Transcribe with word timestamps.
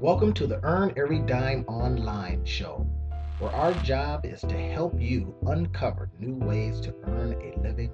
Welcome 0.00 0.32
to 0.32 0.46
the 0.46 0.64
Earn 0.64 0.94
Every 0.96 1.18
Dime 1.18 1.62
Online 1.68 2.42
show, 2.46 2.86
where 3.38 3.50
our 3.50 3.74
job 3.82 4.24
is 4.24 4.40
to 4.40 4.56
help 4.56 4.98
you 4.98 5.36
uncover 5.46 6.10
new 6.18 6.36
ways 6.36 6.80
to 6.80 6.94
earn 7.04 7.34
a 7.34 7.60
living 7.60 7.90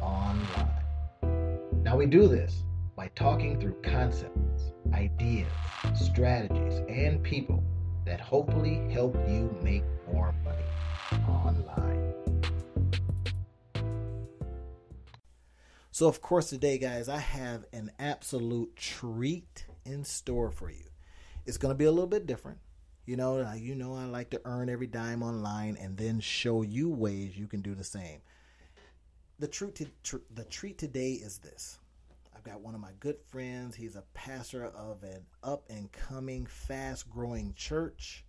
online. 0.00 0.46
Now, 1.82 1.98
we 1.98 2.06
do 2.06 2.26
this 2.26 2.64
by 2.96 3.08
talking 3.08 3.60
through 3.60 3.82
concepts, 3.82 4.72
ideas, 4.94 5.52
strategies, 5.94 6.80
and 6.88 7.22
people 7.22 7.62
that 8.06 8.18
hopefully 8.18 8.90
help 8.90 9.14
you 9.28 9.54
make 9.62 9.84
more 10.10 10.34
money 10.44 11.22
online. 11.28 12.14
So, 15.90 16.08
of 16.08 16.22
course, 16.22 16.48
today, 16.48 16.78
guys, 16.78 17.10
I 17.10 17.18
have 17.18 17.66
an 17.74 17.90
absolute 17.98 18.74
treat 18.74 19.66
in 19.84 20.04
store 20.04 20.50
for 20.50 20.70
you. 20.70 20.91
It's 21.44 21.58
going 21.58 21.74
to 21.74 21.78
be 21.78 21.86
a 21.86 21.90
little 21.90 22.06
bit 22.06 22.26
different. 22.26 22.58
You 23.04 23.16
know, 23.16 23.52
you 23.54 23.74
know, 23.74 23.94
I 23.96 24.04
like 24.04 24.30
to 24.30 24.40
earn 24.44 24.68
every 24.68 24.86
dime 24.86 25.22
online 25.22 25.76
and 25.80 25.96
then 25.96 26.20
show 26.20 26.62
you 26.62 26.88
ways 26.88 27.36
you 27.36 27.48
can 27.48 27.60
do 27.60 27.74
the 27.74 27.82
same. 27.82 28.20
The 29.40 29.48
treat, 29.48 29.74
to, 29.76 29.86
tr- 30.04 30.16
the 30.32 30.44
treat 30.44 30.78
today 30.78 31.12
is 31.12 31.38
this. 31.38 31.80
I've 32.34 32.44
got 32.44 32.60
one 32.60 32.76
of 32.76 32.80
my 32.80 32.92
good 33.00 33.18
friends. 33.18 33.74
He's 33.74 33.96
a 33.96 34.04
pastor 34.14 34.66
of 34.66 35.02
an 35.02 35.26
up 35.42 35.64
and 35.68 35.90
coming, 35.90 36.46
fast 36.46 37.10
growing 37.10 37.54
church. 37.54 38.24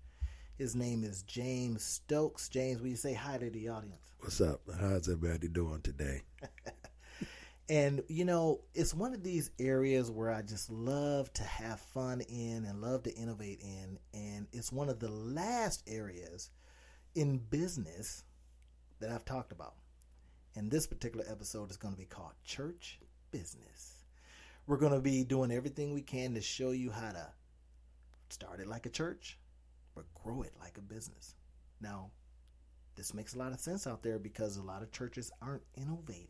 His 0.57 0.75
name 0.75 1.03
is 1.03 1.21
James 1.23 1.83
Stokes. 1.83 2.49
James, 2.49 2.81
will 2.81 2.89
you 2.89 2.95
say 2.95 3.13
hi 3.13 3.37
to 3.37 3.49
the 3.51 3.69
audience? 3.69 4.01
What's 4.19 4.41
up? 4.41 4.61
How's 4.79 5.07
everybody 5.07 5.49
doing 5.49 5.81
today? 5.81 6.23
And 7.69 8.03
you 8.09 8.25
know, 8.25 8.61
it's 8.73 8.93
one 8.93 9.13
of 9.13 9.23
these 9.23 9.51
areas 9.59 10.11
where 10.11 10.31
I 10.31 10.41
just 10.41 10.69
love 10.69 11.31
to 11.33 11.43
have 11.43 11.79
fun 11.79 12.21
in 12.21 12.65
and 12.65 12.81
love 12.81 13.03
to 13.03 13.15
innovate 13.15 13.61
in. 13.61 13.99
And 14.13 14.47
it's 14.51 14.71
one 14.71 14.89
of 14.89 14.99
the 14.99 15.09
last 15.09 15.83
areas 15.87 16.49
in 17.15 17.37
business 17.37 18.23
that 18.99 19.11
I've 19.11 19.25
talked 19.25 19.51
about. 19.51 19.75
And 20.55 20.69
this 20.69 20.87
particular 20.87 21.25
episode 21.29 21.71
is 21.71 21.77
going 21.77 21.93
to 21.93 21.99
be 21.99 22.05
called 22.05 22.33
Church 22.43 22.99
Business. 23.31 24.03
We're 24.67 24.77
going 24.77 24.93
to 24.93 25.01
be 25.01 25.23
doing 25.23 25.51
everything 25.51 25.93
we 25.93 26.01
can 26.01 26.33
to 26.35 26.41
show 26.41 26.71
you 26.71 26.91
how 26.91 27.11
to 27.11 27.27
start 28.29 28.59
it 28.59 28.67
like 28.67 28.85
a 28.85 28.89
church, 28.89 29.37
but 29.95 30.05
grow 30.23 30.41
it 30.43 30.53
like 30.59 30.77
a 30.77 30.81
business. 30.81 31.35
Now, 31.81 32.11
this 32.95 33.13
makes 33.13 33.33
a 33.33 33.39
lot 33.39 33.51
of 33.51 33.59
sense 33.59 33.87
out 33.87 34.03
there 34.03 34.19
because 34.19 34.57
a 34.57 34.63
lot 34.63 34.83
of 34.83 34.91
churches 34.91 35.31
aren't 35.41 35.63
innovating. 35.75 36.27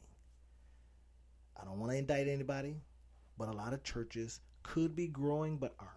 I 1.59 1.65
don't 1.65 1.79
want 1.79 1.91
to 1.91 1.97
indict 1.97 2.27
anybody, 2.27 2.75
but 3.37 3.49
a 3.49 3.53
lot 3.53 3.73
of 3.73 3.83
churches 3.83 4.39
could 4.63 4.95
be 4.95 5.07
growing 5.07 5.57
but 5.57 5.75
aren't. 5.79 5.91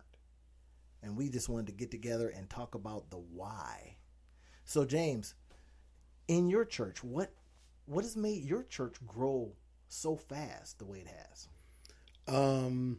And 1.02 1.16
we 1.16 1.28
just 1.28 1.48
wanted 1.48 1.66
to 1.66 1.72
get 1.72 1.90
together 1.90 2.30
and 2.30 2.48
talk 2.50 2.74
about 2.74 3.10
the 3.10 3.18
why. 3.18 3.96
So 4.64 4.84
James, 4.84 5.34
in 6.28 6.48
your 6.48 6.64
church, 6.64 7.04
what 7.04 7.32
what 7.86 8.04
has 8.04 8.16
made 8.16 8.42
your 8.42 8.64
church 8.64 8.96
grow 9.06 9.52
so 9.88 10.16
fast 10.16 10.78
the 10.78 10.84
way 10.84 10.98
it 10.98 11.06
has? 11.06 11.48
Um, 12.26 12.98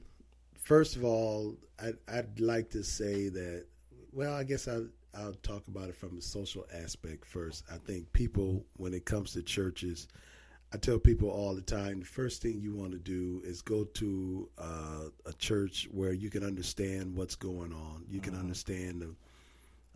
first 0.57 0.95
of 0.95 1.03
all, 1.03 1.57
I'd, 1.79 1.97
I'd 2.07 2.39
like 2.39 2.69
to 2.71 2.83
say 2.83 3.29
that. 3.29 3.65
Well, 4.13 4.33
I 4.33 4.43
guess 4.43 4.67
I'll, 4.67 4.87
I'll 5.13 5.33
talk 5.43 5.67
about 5.67 5.89
it 5.89 5.95
from 5.95 6.17
a 6.17 6.21
social 6.21 6.65
aspect 6.73 7.25
first. 7.25 7.65
I 7.71 7.77
think 7.77 8.11
people, 8.13 8.65
when 8.77 8.93
it 8.93 9.05
comes 9.05 9.33
to 9.33 9.41
churches, 9.41 10.07
I 10.73 10.77
tell 10.77 10.99
people 10.99 11.29
all 11.29 11.55
the 11.55 11.61
time 11.61 11.99
the 11.99 12.05
first 12.05 12.41
thing 12.41 12.59
you 12.59 12.73
want 12.73 12.91
to 12.91 12.97
do 12.97 13.41
is 13.45 13.61
go 13.61 13.85
to 13.85 14.49
uh, 14.57 15.03
a 15.25 15.33
church 15.33 15.87
where 15.91 16.11
you 16.11 16.29
can 16.29 16.43
understand 16.43 17.15
what's 17.15 17.35
going 17.35 17.71
on. 17.71 18.03
You 18.09 18.19
can 18.19 18.33
mm-hmm. 18.33 18.41
understand 18.41 19.01
the 19.01 19.15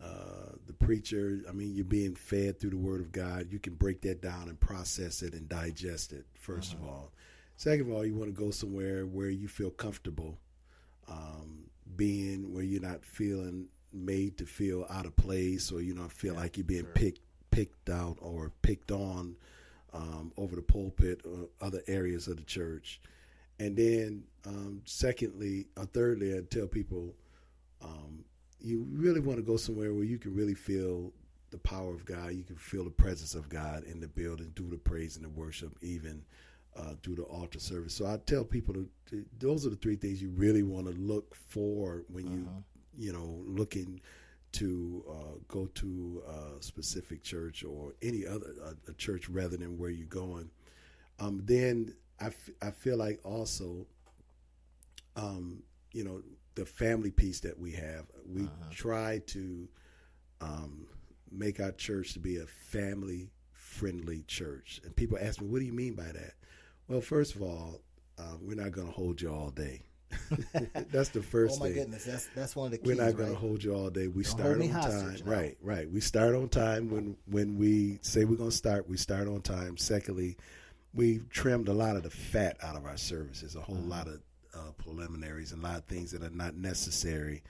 uh, 0.02 0.52
the 0.66 0.72
preacher. 0.72 1.40
I 1.48 1.52
mean, 1.52 1.74
you're 1.74 1.84
being 1.84 2.14
fed 2.14 2.58
through 2.58 2.70
the 2.70 2.76
Word 2.76 3.00
of 3.00 3.12
God. 3.12 3.48
You 3.50 3.58
can 3.58 3.74
break 3.74 4.00
that 4.02 4.20
down 4.20 4.48
and 4.48 4.58
process 4.58 5.22
it 5.22 5.34
and 5.34 5.48
digest 5.48 6.12
it. 6.12 6.24
1st 6.44 6.74
of 6.74 6.80
mm-hmm. 6.80 6.88
all, 6.88 7.12
second 7.56 7.88
of 7.88 7.92
all, 7.94 8.04
you 8.04 8.14
want 8.14 8.34
to 8.34 8.40
go 8.40 8.50
somewhere 8.50 9.06
where 9.06 9.30
you 9.30 9.46
feel 9.46 9.70
comfortable 9.70 10.38
um, 11.08 11.64
being, 11.94 12.52
where 12.52 12.64
you're 12.64 12.82
not 12.82 13.04
feeling 13.04 13.66
made 13.92 14.38
to 14.38 14.46
feel 14.46 14.86
out 14.90 15.06
of 15.06 15.14
place, 15.14 15.70
or 15.70 15.80
you 15.80 15.94
don't 15.94 16.10
feel 16.10 16.34
yeah, 16.34 16.40
like 16.40 16.56
you're 16.56 16.64
being 16.64 16.82
sure. 16.82 16.92
picked 16.94 17.20
picked 17.50 17.90
out 17.90 18.16
or 18.20 18.50
picked 18.62 18.90
on 18.90 19.36
um, 19.92 20.32
over 20.36 20.56
the 20.56 20.62
pulpit 20.62 21.20
or 21.24 21.48
other 21.60 21.82
areas 21.86 22.28
of 22.28 22.36
the 22.36 22.44
church. 22.44 23.00
And 23.58 23.76
then, 23.76 24.24
um, 24.46 24.82
secondly, 24.84 25.66
or 25.76 25.84
thirdly, 25.84 26.36
I 26.36 26.40
tell 26.50 26.66
people 26.66 27.14
um, 27.82 28.24
you 28.60 28.86
really 28.90 29.20
want 29.20 29.38
to 29.38 29.44
go 29.44 29.56
somewhere 29.56 29.92
where 29.92 30.04
you 30.04 30.18
can 30.18 30.34
really 30.34 30.54
feel 30.54 31.12
the 31.50 31.58
power 31.58 31.92
of 31.92 32.04
God. 32.04 32.32
You 32.32 32.44
can 32.44 32.56
feel 32.56 32.84
the 32.84 32.90
presence 32.90 33.34
of 33.34 33.48
God 33.48 33.84
in 33.84 34.00
the 34.00 34.08
building 34.08 34.52
through 34.56 34.70
the 34.70 34.78
praise 34.78 35.16
and 35.16 35.24
the 35.24 35.28
worship, 35.28 35.76
even 35.82 36.22
uh, 36.76 36.94
through 37.02 37.16
the 37.16 37.24
altar 37.24 37.60
service. 37.60 37.94
So 37.94 38.06
I 38.06 38.18
tell 38.24 38.44
people 38.44 38.74
to, 38.74 38.88
to, 39.10 39.24
those 39.38 39.66
are 39.66 39.70
the 39.70 39.76
three 39.76 39.96
things 39.96 40.22
you 40.22 40.30
really 40.30 40.62
want 40.62 40.86
to 40.86 40.92
look 40.92 41.34
for 41.34 42.04
when 42.08 42.26
you, 42.26 42.46
uh-huh. 42.48 42.60
you 42.96 43.12
know, 43.12 43.42
looking 43.46 44.00
to 44.52 45.04
uh, 45.08 45.38
go 45.48 45.66
to 45.66 46.22
a 46.28 46.62
specific 46.62 47.22
church 47.22 47.64
or 47.64 47.94
any 48.02 48.26
other 48.26 48.54
a, 48.64 48.90
a 48.90 48.94
church 48.94 49.28
rather 49.28 49.56
than 49.56 49.78
where 49.78 49.90
you're 49.90 50.06
going. 50.06 50.50
Um, 51.18 51.42
then 51.44 51.94
I, 52.20 52.26
f- 52.26 52.50
I 52.60 52.70
feel 52.70 52.96
like 52.96 53.20
also, 53.24 53.86
um, 55.16 55.62
you 55.92 56.04
know, 56.04 56.22
the 56.54 56.66
family 56.66 57.10
piece 57.10 57.40
that 57.40 57.58
we 57.58 57.72
have, 57.72 58.06
we 58.26 58.42
uh-huh. 58.42 58.70
try 58.70 59.22
to 59.26 59.68
um, 60.40 60.86
make 61.30 61.60
our 61.60 61.72
church 61.72 62.12
to 62.14 62.18
be 62.18 62.36
a 62.38 62.46
family 62.46 63.30
friendly 63.52 64.22
church. 64.26 64.80
And 64.84 64.94
people 64.94 65.18
ask 65.20 65.40
me, 65.40 65.48
what 65.48 65.60
do 65.60 65.64
you 65.64 65.72
mean 65.72 65.94
by 65.94 66.04
that? 66.12 66.34
Well, 66.88 67.00
first 67.00 67.34
of 67.34 67.42
all, 67.42 67.80
uh, 68.18 68.36
we're 68.40 68.62
not 68.62 68.72
going 68.72 68.86
to 68.86 68.92
hold 68.92 69.20
you 69.22 69.32
all 69.32 69.50
day. 69.50 69.82
that's 70.90 71.10
the 71.10 71.22
first. 71.30 71.56
Oh 71.56 71.60
my 71.60 71.66
thing. 71.66 71.76
goodness, 71.76 72.04
that's 72.04 72.28
that's 72.34 72.56
one 72.56 72.66
of 72.66 72.72
the 72.72 72.78
keys. 72.78 72.86
We're 72.86 73.04
not 73.04 73.16
going 73.16 73.30
right? 73.30 73.34
to 73.34 73.40
hold 73.40 73.62
you 73.62 73.74
all 73.74 73.90
day. 73.90 74.08
We 74.08 74.22
Don't 74.22 74.38
start 74.38 74.60
on 74.60 74.68
hostage, 74.68 75.20
time. 75.20 75.28
no. 75.30 75.32
Right, 75.32 75.56
right. 75.62 75.90
We 75.90 76.00
start 76.00 76.34
on 76.34 76.48
time 76.48 76.90
when 76.90 77.16
when 77.26 77.58
we 77.58 77.98
say 78.02 78.24
we're 78.24 78.36
going 78.36 78.50
to 78.50 78.56
start. 78.56 78.88
We 78.88 78.96
start 78.96 79.28
on 79.28 79.42
time. 79.42 79.76
Secondly, 79.76 80.36
we've 80.94 81.28
trimmed 81.30 81.68
a 81.68 81.72
lot 81.74 81.96
of 81.96 82.02
the 82.02 82.10
fat 82.10 82.56
out 82.62 82.76
of 82.76 82.84
our 82.84 82.96
services. 82.96 83.56
A 83.56 83.60
whole 83.60 83.76
mm-hmm. 83.76 83.90
lot 83.90 84.08
of 84.08 84.20
uh, 84.54 84.72
preliminaries 84.78 85.52
and 85.52 85.64
a 85.64 85.66
lot 85.66 85.78
of 85.78 85.84
things 85.84 86.10
that 86.12 86.22
are 86.22 86.30
not 86.30 86.54
necessary. 86.54 87.42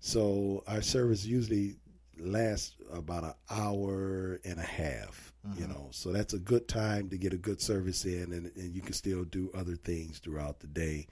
So 0.00 0.62
our 0.66 0.82
service 0.82 1.24
usually 1.24 1.76
lasts 2.18 2.76
about 2.92 3.24
an 3.24 3.34
hour 3.50 4.40
and 4.44 4.58
a 4.58 4.64
half. 4.64 5.32
Mm-hmm. 5.46 5.62
You 5.62 5.68
know, 5.68 5.88
so 5.90 6.12
that's 6.12 6.34
a 6.34 6.38
good 6.38 6.68
time 6.68 7.08
to 7.10 7.18
get 7.18 7.32
a 7.32 7.38
good 7.38 7.60
service 7.60 8.04
in, 8.04 8.32
and, 8.32 8.50
and 8.56 8.74
you 8.74 8.80
can 8.80 8.94
still 8.94 9.24
do 9.24 9.50
other 9.54 9.76
things 9.76 10.18
throughout 10.18 10.60
the 10.60 10.66
day. 10.66 11.06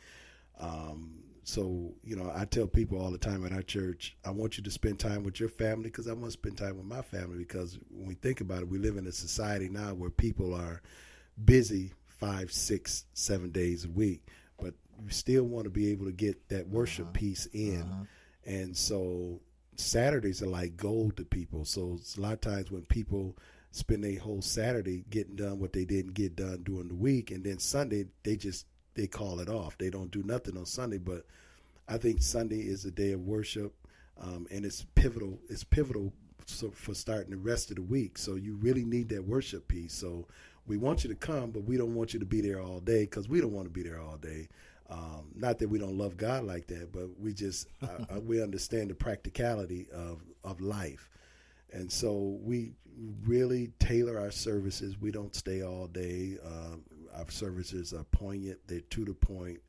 Um, 0.63 1.11
so 1.45 1.93
you 2.05 2.17
know, 2.17 2.33
I 2.35 2.45
tell 2.45 2.67
people 2.67 3.01
all 3.01 3.11
the 3.11 3.19
time 3.19 3.45
at 3.45 3.53
our 3.53 3.63
church, 3.63 4.17
I 4.25 4.31
want 4.31 4.57
you 4.57 4.63
to 4.63 4.71
spend 4.71 4.99
time 4.99 5.25
with 5.25 5.41
your 5.41 5.49
family 5.49 5.91
because 5.91 6.09
I 6.09 6.13
want 6.13 6.27
to 6.27 6.31
spend 6.31 6.57
time 6.57 6.77
with 6.77 6.87
my 6.87 7.03
family. 7.03 7.39
Because 7.39 7.79
when 7.91 8.07
we 8.07 8.15
think 8.15 8.41
about 8.41 8.63
it, 8.63 8.69
we 8.69 8.79
live 8.79 8.97
in 8.97 9.07
a 9.07 9.13
society 9.13 9.69
now 9.69 9.93
where 9.93 10.11
people 10.11 10.55
are 10.55 10.81
busy 11.45 11.93
five, 12.07 12.53
six, 12.53 13.05
seven 13.15 13.51
days 13.51 13.85
a 13.85 13.91
week, 13.91 14.29
but 14.61 14.75
you 15.03 15.11
still 15.11 15.43
want 15.43 15.65
to 15.65 15.71
be 15.71 15.91
able 15.91 16.07
to 16.07 16.13
get 16.13 16.49
that 16.49 16.69
worship 16.69 17.07
uh-huh. 17.07 17.13
piece 17.15 17.47
in. 17.47 17.83
Uh-huh. 17.83 18.05
And 18.45 18.77
so 18.77 19.41
Saturdays 19.75 20.43
are 20.43 20.49
like 20.49 20.77
gold 20.77 21.17
to 21.17 21.25
people. 21.25 21.65
So 21.65 21.99
a 22.17 22.21
lot 22.21 22.35
of 22.35 22.41
times 22.41 22.71
when 22.71 22.83
people 22.83 23.37
spend 23.73 24.05
a 24.05 24.15
whole 24.17 24.43
Saturday 24.43 25.05
getting 25.11 25.35
done 25.35 25.59
what 25.59 25.73
they 25.73 25.85
didn't 25.85 26.15
get 26.15 26.37
done 26.37 26.63
during 26.63 26.89
the 26.89 26.95
week, 26.95 27.31
and 27.31 27.43
then 27.43 27.59
Sunday 27.59 28.07
they 28.23 28.37
just 28.37 28.67
they 28.95 29.07
call 29.07 29.41
it 29.41 29.49
off. 29.49 29.79
They 29.79 29.91
don't 29.91 30.11
do 30.11 30.23
nothing 30.23 30.57
on 30.57 30.67
Sunday, 30.67 30.99
but 30.99 31.25
I 31.89 31.99
think 31.99 32.23
Sunday 32.23 32.61
is 32.61 32.85
a 32.85 32.91
day 32.91 33.13
of 33.13 33.21
worship, 33.21 33.75
um, 34.21 34.47
and 34.51 34.65
it's 34.65 34.87
pivotal. 34.95 35.39
It's 35.49 35.65
pivotal 35.65 36.13
so 36.47 36.71
for 36.71 36.95
starting 36.95 37.31
the 37.31 37.37
rest 37.37 37.71
of 37.71 37.77
the 37.77 37.83
week. 37.83 38.19
So 38.19 38.35
you 38.35 38.57
really 38.57 38.85
need 38.85 39.09
that 39.11 39.25
worship 39.25 39.69
piece. 39.69 39.95
So 39.95 40.27
we 40.67 40.77
want 40.77 41.05
you 41.05 41.11
to 41.11 41.17
come, 41.17 41.51
but 41.51 41.65
we 41.65 41.77
don't 41.77 41.95
want 41.95 42.13
you 42.13 42.21
to 42.21 42.27
be 42.27 42.41
there 42.41 42.61
all 42.61 42.81
day 42.81 43.05
because 43.05 43.29
we 43.29 43.41
don't 43.41 43.53
want 43.53 43.67
to 43.67 43.73
be 43.73 43.83
there 43.83 44.01
all 44.01 44.17
day. 44.17 44.49
Um, 44.91 45.31
not 45.35 45.59
that 45.59 45.69
we 45.69 45.79
don't 45.79 45.97
love 45.97 46.17
God 46.17 46.45
like 46.45 46.67
that, 46.67 46.93
but 46.93 47.09
we 47.19 47.33
just 47.33 47.69
uh, 47.83 48.21
we 48.21 48.43
understand 48.43 48.91
the 48.91 48.95
practicality 48.95 49.87
of 49.93 50.23
of 50.45 50.61
life, 50.61 51.09
and 51.73 51.91
so 51.91 52.39
we 52.43 52.73
really 53.25 53.71
tailor 53.79 54.19
our 54.19 54.31
services. 54.31 55.01
We 55.01 55.11
don't 55.11 55.35
stay 55.35 55.63
all 55.63 55.87
day. 55.87 56.37
Um, 56.45 56.83
our 57.17 57.31
services 57.31 57.93
are 57.93 58.05
poignant, 58.05 58.59
they're 58.67 58.81
to 58.81 59.05
the 59.05 59.15
point. 59.15 59.61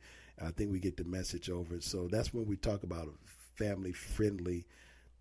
I 0.44 0.52
think 0.52 0.72
we 0.72 0.80
get 0.80 0.98
the 0.98 1.04
message 1.04 1.50
over. 1.50 1.80
So 1.80 2.08
that's 2.12 2.34
when 2.34 2.46
we 2.46 2.58
talk 2.58 2.84
about 2.84 3.08
a 3.08 3.12
family 3.56 3.94
friendly 3.94 4.66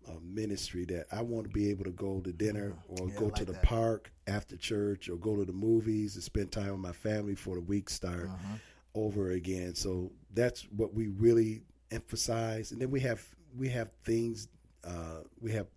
uh, 0.07 0.19
ministry 0.21 0.85
that 0.85 1.05
I 1.11 1.21
want 1.21 1.45
to 1.45 1.53
be 1.53 1.69
able 1.69 1.85
to 1.85 1.91
go 1.91 2.19
to 2.21 2.33
dinner 2.33 2.73
or 2.87 3.07
yeah, 3.07 3.15
go 3.15 3.25
like 3.25 3.35
to 3.35 3.45
the 3.45 3.53
that. 3.53 3.63
park 3.63 4.11
after 4.27 4.57
church 4.57 5.09
or 5.09 5.15
go 5.15 5.35
to 5.35 5.45
the 5.45 5.53
movies 5.53 6.15
and 6.15 6.23
spend 6.23 6.51
time 6.51 6.71
with 6.71 6.79
my 6.79 6.91
family 6.91 7.35
for 7.35 7.55
the 7.55 7.61
week 7.61 7.89
start 7.89 8.27
uh-huh. 8.27 8.57
over 8.95 9.31
again. 9.31 9.75
So 9.75 10.11
that's 10.33 10.63
what 10.75 10.93
we 10.93 11.07
really 11.07 11.61
emphasize. 11.91 12.71
And 12.71 12.81
then 12.81 12.91
we 12.91 12.99
have 13.01 13.25
we 13.57 13.69
have 13.69 13.91
things 14.03 14.47
uh, 14.83 15.21
we 15.39 15.51
have 15.53 15.67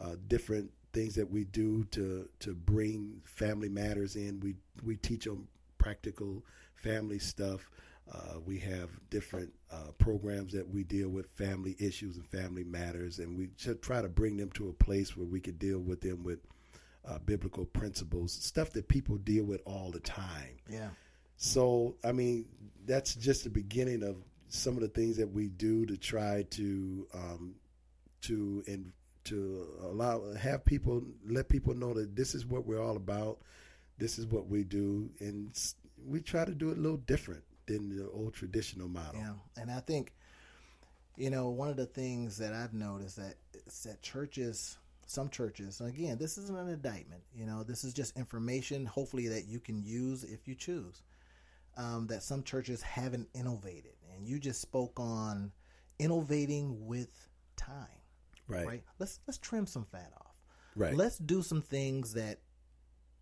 uh, 0.00 0.16
different 0.28 0.70
things 0.92 1.14
that 1.14 1.30
we 1.30 1.44
do 1.44 1.84
to 1.90 2.28
to 2.40 2.54
bring 2.54 3.20
family 3.24 3.68
matters 3.68 4.16
in. 4.16 4.40
We 4.40 4.54
we 4.84 4.96
teach 4.96 5.24
them 5.24 5.48
practical 5.86 6.44
family 6.74 7.18
stuff. 7.18 7.70
Uh, 8.12 8.40
we 8.44 8.58
have 8.58 8.90
different 9.10 9.52
uh, 9.72 9.92
programs 9.98 10.52
that 10.52 10.68
we 10.68 10.82
deal 10.82 11.08
with 11.08 11.26
family 11.36 11.76
issues 11.78 12.16
and 12.16 12.26
family 12.26 12.64
matters, 12.64 13.20
and 13.20 13.36
we 13.36 13.48
should 13.56 13.80
try 13.82 14.02
to 14.02 14.08
bring 14.08 14.36
them 14.36 14.50
to 14.50 14.68
a 14.68 14.72
place 14.72 15.16
where 15.16 15.26
we 15.26 15.40
could 15.40 15.58
deal 15.58 15.78
with 15.78 16.00
them 16.00 16.22
with 16.24 16.40
uh, 17.08 17.18
biblical 17.20 17.64
principles, 17.66 18.32
stuff 18.32 18.72
that 18.72 18.88
people 18.88 19.16
deal 19.16 19.44
with 19.44 19.60
all 19.64 19.90
the 19.92 20.00
time. 20.00 20.56
Yeah. 20.68 20.88
So, 21.36 21.96
I 22.04 22.12
mean, 22.12 22.46
that's 22.84 23.14
just 23.14 23.44
the 23.44 23.50
beginning 23.50 24.02
of 24.02 24.16
some 24.48 24.74
of 24.74 24.80
the 24.80 24.88
things 24.88 25.16
that 25.18 25.30
we 25.30 25.48
do 25.48 25.86
to 25.86 25.96
try 25.96 26.44
to 26.50 27.06
um, 27.14 27.54
to 28.22 28.64
and 28.66 28.92
to 29.24 29.66
allow 29.82 30.32
have 30.34 30.64
people 30.64 31.04
let 31.28 31.48
people 31.48 31.74
know 31.74 31.92
that 31.94 32.16
this 32.16 32.34
is 32.34 32.44
what 32.46 32.66
we're 32.66 32.82
all 32.82 32.96
about. 32.96 33.38
This 33.98 34.18
is 34.18 34.26
what 34.26 34.48
we 34.48 34.64
do, 34.64 35.10
and 35.20 35.56
we 36.06 36.20
try 36.20 36.44
to 36.44 36.52
do 36.52 36.70
it 36.70 36.78
a 36.78 36.80
little 36.80 36.98
different 36.98 37.42
than 37.66 37.96
the 37.96 38.08
old 38.10 38.34
traditional 38.34 38.88
model. 38.88 39.20
Yeah, 39.20 39.32
and 39.56 39.70
I 39.70 39.80
think 39.80 40.12
you 41.16 41.30
know 41.30 41.48
one 41.48 41.68
of 41.68 41.76
the 41.76 41.86
things 41.86 42.36
that 42.38 42.52
I've 42.52 42.74
noticed 42.74 43.16
that 43.16 43.34
is 43.66 43.82
that 43.84 44.02
churches, 44.02 44.78
some 45.06 45.30
churches, 45.30 45.80
again, 45.80 46.18
this 46.18 46.36
isn't 46.38 46.58
an 46.58 46.68
indictment. 46.68 47.22
You 47.34 47.46
know, 47.46 47.62
this 47.62 47.84
is 47.84 47.94
just 47.94 48.16
information, 48.16 48.84
hopefully 48.86 49.28
that 49.28 49.46
you 49.46 49.60
can 49.60 49.82
use 49.82 50.24
if 50.24 50.46
you 50.46 50.54
choose. 50.54 51.02
Um, 51.78 52.06
that 52.06 52.22
some 52.22 52.42
churches 52.42 52.80
haven't 52.80 53.28
innovated, 53.34 53.96
and 54.14 54.26
you 54.26 54.38
just 54.38 54.62
spoke 54.62 54.98
on 54.98 55.52
innovating 55.98 56.86
with 56.86 57.28
time. 57.56 57.86
Right. 58.48 58.66
Right. 58.66 58.82
Let's 58.98 59.20
let's 59.26 59.38
trim 59.38 59.66
some 59.66 59.84
fat 59.84 60.12
off. 60.18 60.34
Right. 60.74 60.94
Let's 60.94 61.18
do 61.18 61.42
some 61.42 61.62
things 61.62 62.14
that 62.14 62.38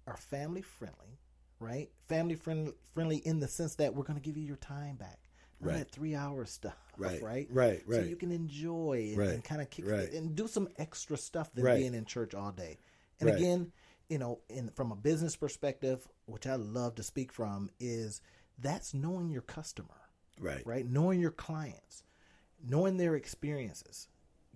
are 0.06 0.16
family 0.16 0.62
friendly 0.62 1.18
right? 1.64 1.88
Family 2.08 2.34
friendly, 2.34 2.72
friendly 2.92 3.16
in 3.18 3.40
the 3.40 3.48
sense 3.48 3.74
that 3.76 3.94
we're 3.94 4.04
going 4.04 4.18
to 4.18 4.22
give 4.22 4.36
you 4.36 4.44
your 4.44 4.56
time 4.56 4.96
back. 4.96 5.18
Right. 5.60 5.78
That 5.78 5.90
three 5.90 6.14
hour 6.14 6.44
stuff. 6.44 6.76
Right. 6.98 7.22
Right. 7.22 7.48
Right. 7.50 7.82
Right. 7.86 8.02
So 8.02 8.06
you 8.06 8.16
can 8.16 8.32
enjoy 8.32 9.08
and, 9.10 9.18
right. 9.18 9.28
and 9.30 9.44
kind 9.44 9.62
of 9.62 9.70
kick 9.70 9.86
right. 9.88 10.12
and 10.12 10.34
do 10.34 10.46
some 10.46 10.68
extra 10.78 11.16
stuff 11.16 11.52
than 11.54 11.64
right. 11.64 11.78
being 11.78 11.94
in 11.94 12.04
church 12.04 12.34
all 12.34 12.52
day. 12.52 12.78
And 13.20 13.30
right. 13.30 13.38
again, 13.38 13.72
you 14.08 14.18
know, 14.18 14.40
in 14.50 14.70
from 14.70 14.92
a 14.92 14.96
business 14.96 15.36
perspective, 15.36 16.06
which 16.26 16.46
I 16.46 16.56
love 16.56 16.96
to 16.96 17.02
speak 17.02 17.32
from, 17.32 17.70
is 17.80 18.20
that's 18.58 18.92
knowing 18.92 19.30
your 19.30 19.42
customer. 19.42 19.88
Right. 20.38 20.66
Right. 20.66 20.86
Knowing 20.86 21.20
your 21.20 21.30
clients, 21.30 22.02
knowing 22.62 22.96
their 22.96 23.14
experiences, 23.14 24.08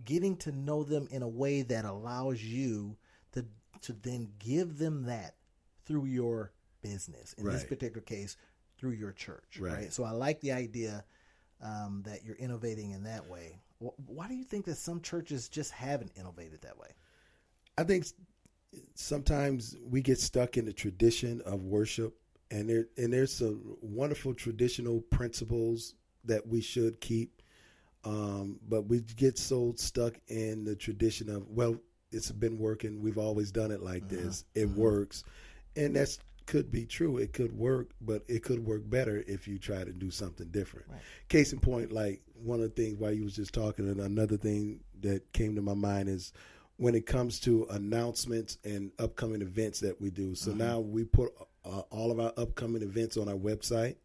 getting 0.04 0.36
to 0.38 0.52
know 0.52 0.82
them 0.82 1.08
in 1.10 1.22
a 1.22 1.28
way 1.28 1.62
that 1.62 1.84
allows 1.84 2.42
you 2.42 2.96
to 3.32 3.46
to 3.82 3.92
then 3.92 4.28
give 4.38 4.78
them 4.78 5.04
that 5.04 5.36
through 5.88 6.04
your 6.04 6.52
business. 6.82 7.32
In 7.38 7.44
right. 7.44 7.54
this 7.54 7.64
particular 7.64 8.02
case, 8.02 8.36
through 8.78 8.92
your 8.92 9.12
church. 9.12 9.58
Right. 9.58 9.72
right? 9.72 9.92
So 9.92 10.04
I 10.04 10.12
like 10.12 10.40
the 10.40 10.52
idea 10.52 11.04
um, 11.60 12.02
that 12.06 12.24
you're 12.24 12.36
innovating 12.36 12.92
in 12.92 13.02
that 13.04 13.26
way. 13.26 13.60
Why 14.06 14.28
do 14.28 14.34
you 14.34 14.44
think 14.44 14.66
that 14.66 14.76
some 14.76 15.00
churches 15.00 15.48
just 15.48 15.72
haven't 15.72 16.12
innovated 16.16 16.62
that 16.62 16.78
way? 16.78 16.88
I 17.76 17.84
think 17.84 18.06
sometimes 18.94 19.76
we 19.88 20.00
get 20.02 20.18
stuck 20.18 20.56
in 20.56 20.64
the 20.64 20.72
tradition 20.72 21.40
of 21.42 21.62
worship, 21.62 22.14
and 22.50 22.68
there 22.68 22.86
and 22.96 23.12
there's 23.12 23.32
some 23.32 23.76
wonderful 23.80 24.34
traditional 24.34 25.00
principles 25.00 25.94
that 26.24 26.46
we 26.46 26.60
should 26.60 27.00
keep, 27.00 27.40
um, 28.04 28.58
but 28.68 28.88
we 28.88 29.00
get 29.00 29.38
so 29.38 29.74
stuck 29.76 30.14
in 30.26 30.64
the 30.64 30.74
tradition 30.74 31.30
of 31.30 31.46
well, 31.48 31.76
it's 32.10 32.32
been 32.32 32.58
working. 32.58 33.00
We've 33.00 33.18
always 33.18 33.52
done 33.52 33.70
it 33.70 33.82
like 33.82 34.04
mm-hmm. 34.04 34.26
this. 34.26 34.44
It 34.56 34.68
mm-hmm. 34.68 34.80
works, 34.80 35.22
and 35.78 35.96
that's 35.96 36.18
could 36.48 36.70
be 36.70 36.86
true. 36.86 37.18
It 37.18 37.34
could 37.34 37.56
work, 37.56 37.90
but 38.00 38.22
it 38.26 38.42
could 38.42 38.64
work 38.64 38.88
better 38.88 39.22
if 39.26 39.46
you 39.46 39.58
try 39.58 39.84
to 39.84 39.92
do 39.92 40.10
something 40.10 40.48
different. 40.48 40.86
Right. 40.88 41.00
Case 41.28 41.52
in 41.52 41.60
point, 41.60 41.92
like 41.92 42.22
one 42.42 42.60
of 42.60 42.74
the 42.74 42.82
things 42.82 42.98
while 42.98 43.12
you 43.12 43.24
was 43.24 43.36
just 43.36 43.52
talking, 43.52 43.86
and 43.88 44.00
another 44.00 44.38
thing 44.38 44.80
that 45.02 45.30
came 45.32 45.54
to 45.56 45.62
my 45.62 45.74
mind 45.74 46.08
is 46.08 46.32
when 46.78 46.94
it 46.94 47.06
comes 47.06 47.38
to 47.40 47.66
announcements 47.70 48.56
and 48.64 48.90
upcoming 48.98 49.42
events 49.42 49.80
that 49.80 50.00
we 50.00 50.10
do. 50.10 50.34
So 50.34 50.50
mm-hmm. 50.50 50.60
now 50.60 50.80
we 50.80 51.04
put 51.04 51.32
uh, 51.64 51.82
all 51.90 52.10
of 52.10 52.18
our 52.18 52.32
upcoming 52.38 52.82
events 52.82 53.18
on 53.18 53.28
our 53.28 53.34
website. 53.34 53.96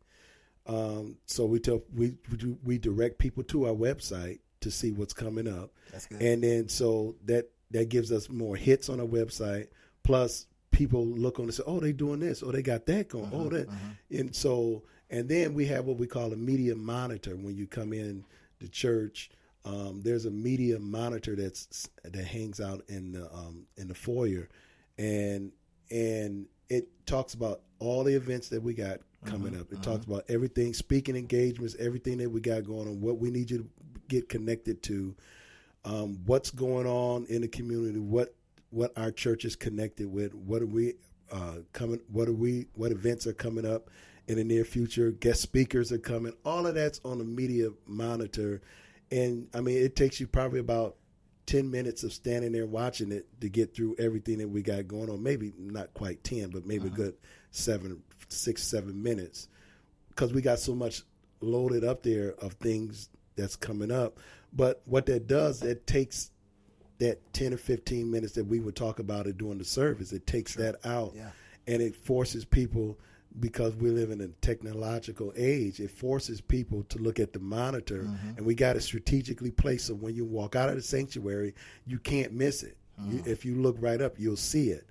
Um, 0.65 1.17
so 1.25 1.45
we 1.45 1.59
tell 1.59 1.81
we 1.95 2.15
we 2.63 2.77
direct 2.77 3.19
people 3.19 3.43
to 3.45 3.67
our 3.67 3.73
website 3.73 4.39
to 4.61 4.71
see 4.71 4.91
what's 4.91 5.13
coming 5.13 5.47
up, 5.47 5.71
and 6.19 6.43
then 6.43 6.67
so 6.67 7.15
that 7.25 7.49
that 7.71 7.89
gives 7.89 8.11
us 8.11 8.29
more 8.29 8.55
hits 8.55 8.89
on 8.89 8.99
our 8.99 9.05
website. 9.05 9.67
Plus, 10.03 10.47
people 10.73 11.05
look 11.05 11.39
on 11.39 11.45
and 11.45 11.53
say, 11.53 11.63
"Oh, 11.65 11.79
they 11.79 11.93
doing 11.93 12.19
this. 12.19 12.43
Oh, 12.43 12.51
they 12.51 12.61
got 12.61 12.85
that 12.87 13.07
going. 13.07 13.25
Uh-huh, 13.25 13.37
oh, 13.37 13.49
that." 13.49 13.69
Uh-huh. 13.69 13.77
And 14.11 14.35
so, 14.35 14.83
and 15.09 15.29
then 15.29 15.53
we 15.53 15.65
have 15.67 15.85
what 15.85 15.97
we 15.97 16.07
call 16.07 16.33
a 16.33 16.35
media 16.35 16.75
monitor. 16.75 17.37
When 17.37 17.55
you 17.55 17.67
come 17.67 17.93
in 17.93 18.25
the 18.59 18.67
church, 18.67 19.29
um, 19.63 20.01
there's 20.03 20.25
a 20.25 20.31
media 20.31 20.79
monitor 20.79 21.35
that's 21.35 21.89
that 22.03 22.25
hangs 22.25 22.59
out 22.59 22.83
in 22.89 23.13
the 23.13 23.31
um, 23.33 23.65
in 23.77 23.87
the 23.87 23.95
foyer, 23.95 24.49
and 24.97 25.51
and 25.89 26.47
it 26.69 26.89
talks 27.05 27.33
about 27.33 27.61
all 27.79 28.03
the 28.03 28.13
events 28.13 28.49
that 28.49 28.61
we 28.61 28.73
got 28.73 28.99
coming 29.25 29.53
uh-huh, 29.53 29.61
up. 29.61 29.71
It 29.71 29.83
talks 29.83 30.05
about 30.05 30.25
everything, 30.27 30.73
speaking 30.73 31.15
engagements, 31.15 31.75
everything 31.79 32.17
that 32.17 32.29
we 32.29 32.41
got 32.41 32.65
going 32.65 32.87
on, 32.87 32.99
what 32.99 33.19
we 33.19 33.29
need 33.29 33.51
you 33.51 33.59
to 33.59 33.69
get 34.09 34.27
connected 34.27 34.83
to, 34.83 35.15
um, 35.85 36.19
what's 36.25 36.51
going 36.51 36.87
on 36.87 37.25
in 37.27 37.41
the 37.41 37.47
community, 37.47 37.99
what 37.99 38.35
what 38.73 38.91
our 38.97 39.11
church 39.11 39.45
is 39.45 39.55
connected 39.55 40.11
with. 40.11 40.33
What 40.33 40.61
are 40.61 40.67
we 40.67 40.95
uh, 41.31 41.57
coming? 41.71 42.01
What 42.11 42.27
are 42.27 42.33
we? 42.33 42.65
What 42.73 42.91
events 42.91 43.27
are 43.27 43.33
coming 43.33 43.65
up 43.65 43.89
in 44.27 44.37
the 44.37 44.43
near 44.43 44.65
future? 44.65 45.11
Guest 45.11 45.41
speakers 45.41 45.91
are 45.91 45.99
coming. 45.99 46.33
All 46.43 46.65
of 46.65 46.75
that's 46.75 46.99
on 47.05 47.19
the 47.19 47.23
media 47.23 47.69
monitor, 47.85 48.61
and 49.11 49.47
I 49.53 49.61
mean, 49.61 49.77
it 49.77 49.95
takes 49.95 50.19
you 50.19 50.27
probably 50.27 50.59
about 50.59 50.95
10 51.45 51.69
minutes 51.69 52.03
of 52.03 52.13
standing 52.13 52.51
there 52.51 52.65
watching 52.65 53.11
it 53.11 53.27
to 53.41 53.49
get 53.49 53.75
through 53.75 53.95
everything 53.99 54.39
that 54.39 54.47
we 54.47 54.61
got 54.61 54.87
going 54.87 55.09
on. 55.09 55.21
Maybe 55.21 55.53
not 55.57 55.93
quite 55.93 56.23
10, 56.23 56.49
but 56.49 56.65
maybe 56.65 56.87
uh-huh. 56.87 56.93
a 56.93 56.97
good 56.97 57.13
seven, 57.51 58.01
six, 58.29 58.63
seven 58.63 59.03
minutes. 59.03 59.49
Because 60.09 60.33
we 60.33 60.41
got 60.41 60.59
so 60.59 60.73
much 60.73 61.03
loaded 61.41 61.83
up 61.83 62.03
there 62.03 62.33
of 62.39 62.53
things 62.53 63.09
that's 63.35 63.55
coming 63.55 63.91
up. 63.91 64.19
But 64.53 64.81
what 64.85 65.05
that 65.07 65.27
does, 65.27 65.61
it 65.63 65.85
takes 65.85 66.31
that 67.03 67.33
10 67.33 67.53
or 67.53 67.57
15 67.57 68.09
minutes 68.09 68.33
that 68.33 68.45
we 68.45 68.61
would 68.61 68.77
talk 68.77 68.99
about 68.99 69.27
it 69.27 69.37
during 69.37 69.57
the 69.57 69.65
service. 69.65 70.13
It 70.13 70.25
takes 70.25 70.53
sure. 70.53 70.63
that 70.63 70.85
out 70.85 71.11
yeah. 71.15 71.31
and 71.67 71.81
it 71.81 71.95
forces 71.95 72.45
people 72.45 72.97
because 73.41 73.75
we 73.75 73.89
live 73.89 74.11
in 74.11 74.21
a 74.21 74.27
technological 74.41 75.33
age, 75.35 75.79
it 75.79 75.91
forces 75.91 76.39
people 76.39 76.83
to 76.83 76.99
look 76.99 77.19
at 77.19 77.33
the 77.33 77.39
monitor 77.39 78.03
mm-hmm. 78.03 78.37
and 78.37 78.45
we 78.45 78.55
got 78.55 78.73
to 78.73 78.81
strategically 78.81 79.51
place 79.51 79.85
so 79.85 79.95
when 79.95 80.15
you 80.15 80.23
walk 80.23 80.55
out 80.55 80.69
of 80.69 80.75
the 80.75 80.81
sanctuary, 80.81 81.53
you 81.85 81.99
can't 81.99 82.31
miss 82.31 82.63
it. 82.63 82.77
Mm-hmm. 83.01 83.11
You, 83.11 83.23
if 83.25 83.43
you 83.43 83.55
look 83.55 83.75
right 83.79 84.01
up, 84.01 84.15
you'll 84.17 84.37
see 84.37 84.69
it. 84.69 84.87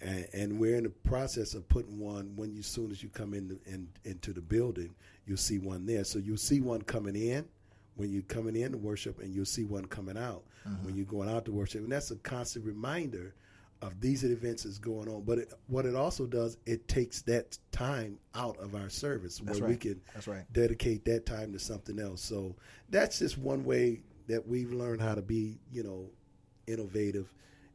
And, 0.00 0.28
and, 0.32 0.58
we're 0.60 0.76
in 0.76 0.84
the 0.84 0.90
process 0.90 1.54
of 1.54 1.68
putting 1.68 1.98
one 1.98 2.32
when 2.36 2.52
you 2.52 2.62
soon 2.62 2.92
as 2.92 3.02
you 3.02 3.08
come 3.08 3.34
in, 3.34 3.48
the, 3.48 3.58
in 3.66 3.88
into 4.04 4.32
the 4.32 4.40
building, 4.40 4.94
you'll 5.26 5.38
see 5.38 5.58
one 5.58 5.86
there. 5.86 6.04
So 6.04 6.20
you'll 6.20 6.36
see 6.36 6.60
one 6.60 6.82
coming 6.82 7.16
in 7.16 7.48
when 7.98 8.10
you're 8.10 8.22
coming 8.22 8.56
in 8.56 8.72
to 8.72 8.78
worship, 8.78 9.20
and 9.20 9.34
you'll 9.34 9.44
see 9.44 9.64
one 9.64 9.84
coming 9.84 10.16
out 10.16 10.44
mm-hmm. 10.66 10.84
when 10.84 10.96
you're 10.96 11.04
going 11.04 11.28
out 11.28 11.44
to 11.44 11.52
worship. 11.52 11.82
And 11.82 11.92
that's 11.92 12.10
a 12.10 12.16
constant 12.16 12.64
reminder 12.64 13.34
of 13.82 14.00
these 14.00 14.24
events 14.24 14.64
is 14.64 14.78
going 14.78 15.08
on. 15.08 15.22
But 15.22 15.38
it, 15.38 15.52
what 15.66 15.86
it 15.86 15.94
also 15.94 16.26
does, 16.26 16.56
it 16.66 16.88
takes 16.88 17.22
that 17.22 17.58
time 17.70 18.18
out 18.34 18.56
of 18.58 18.74
our 18.74 18.88
service 18.88 19.38
that's 19.38 19.60
where 19.60 19.68
right. 19.68 19.74
we 19.74 19.76
can 19.76 20.00
that's 20.14 20.26
right. 20.26 20.44
dedicate 20.52 21.04
that 21.04 21.26
time 21.26 21.52
to 21.52 21.58
something 21.58 21.98
else. 21.98 22.20
So 22.22 22.56
that's 22.88 23.18
just 23.18 23.38
one 23.38 23.64
way 23.64 24.02
that 24.26 24.46
we've 24.46 24.72
learned 24.72 25.00
how 25.00 25.14
to 25.14 25.22
be, 25.22 25.58
you 25.72 25.82
know, 25.82 26.10
innovative 26.66 27.32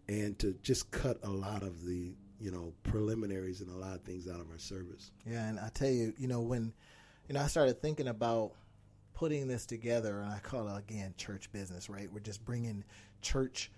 and 0.08 0.38
to 0.40 0.54
just 0.62 0.92
cut 0.92 1.18
a 1.24 1.30
lot 1.30 1.64
of 1.64 1.86
the, 1.86 2.14
you 2.40 2.52
know, 2.52 2.74
preliminaries 2.84 3.62
and 3.62 3.70
a 3.70 3.78
lot 3.78 3.96
of 3.96 4.02
things 4.02 4.28
out 4.28 4.40
of 4.40 4.50
our 4.52 4.60
service. 4.60 5.12
Yeah, 5.26 5.48
and 5.48 5.60
I 5.60 5.70
tell 5.74 5.90
you, 5.90 6.14
you 6.18 6.28
know, 6.28 6.42
when 6.42 6.74
you 7.28 7.36
know 7.36 7.42
I 7.42 7.48
started 7.48 7.82
thinking 7.82 8.10
about 8.10 8.52
putting 9.14 9.48
this 9.48 9.66
together, 9.66 10.20
and 10.20 10.32
I 10.32 10.40
call 10.40 10.68
it 10.68 10.78
again 10.78 11.14
church 11.18 11.52
business, 11.52 11.90
right? 11.90 12.12
We're 12.12 12.20
just 12.20 12.44
bringing 12.46 12.84
church, 13.22 13.72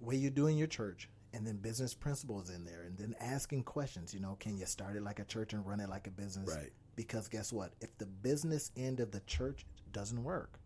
way 0.00 0.16
you 0.16 0.30
do 0.30 0.46
in 0.46 0.56
your 0.56 0.66
church, 0.66 1.08
and 1.32 1.46
then 1.46 1.56
business 1.56 1.94
principles 1.94 2.50
in 2.50 2.64
there, 2.64 2.82
and 2.82 2.96
then 2.96 3.14
asking 3.20 3.64
questions. 3.64 4.14
You 4.14 4.20
know, 4.20 4.36
can 4.40 4.58
you 4.58 4.66
start 4.66 4.96
it 4.96 5.02
like 5.02 5.18
a 5.18 5.24
church 5.24 5.52
and 5.52 5.66
run 5.66 5.80
it 5.80 5.88
like 5.88 6.06
a 6.06 6.10
business? 6.10 6.54
Right. 6.54 6.72
Because 6.96 7.28
guess 7.28 7.52
what? 7.52 7.72
If 7.80 7.96
the 7.98 8.06
business 8.06 8.70
end 8.76 9.00
of 9.00 9.12
the 9.12 9.20
church 9.20 9.66
doesn't 9.92 10.22
work, 10.22 10.58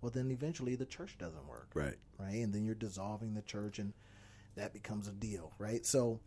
well, 0.00 0.10
then 0.10 0.30
eventually 0.30 0.76
the 0.76 0.86
church 0.86 1.16
doesn't 1.18 1.46
work. 1.46 1.70
Right. 1.74 1.96
Right. 2.18 2.36
And 2.36 2.52
then 2.52 2.64
you're 2.64 2.74
dissolving 2.74 3.34
the 3.34 3.42
church, 3.42 3.78
and 3.78 3.92
that 4.56 4.72
becomes 4.72 5.08
a 5.08 5.12
deal, 5.12 5.52
right? 5.58 5.84
So 5.86 6.20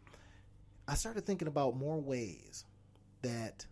I 0.87 0.95
started 0.95 1.25
thinking 1.25 1.47
about 1.47 1.75
more 1.75 1.99
ways 1.99 2.65
that 3.21 3.65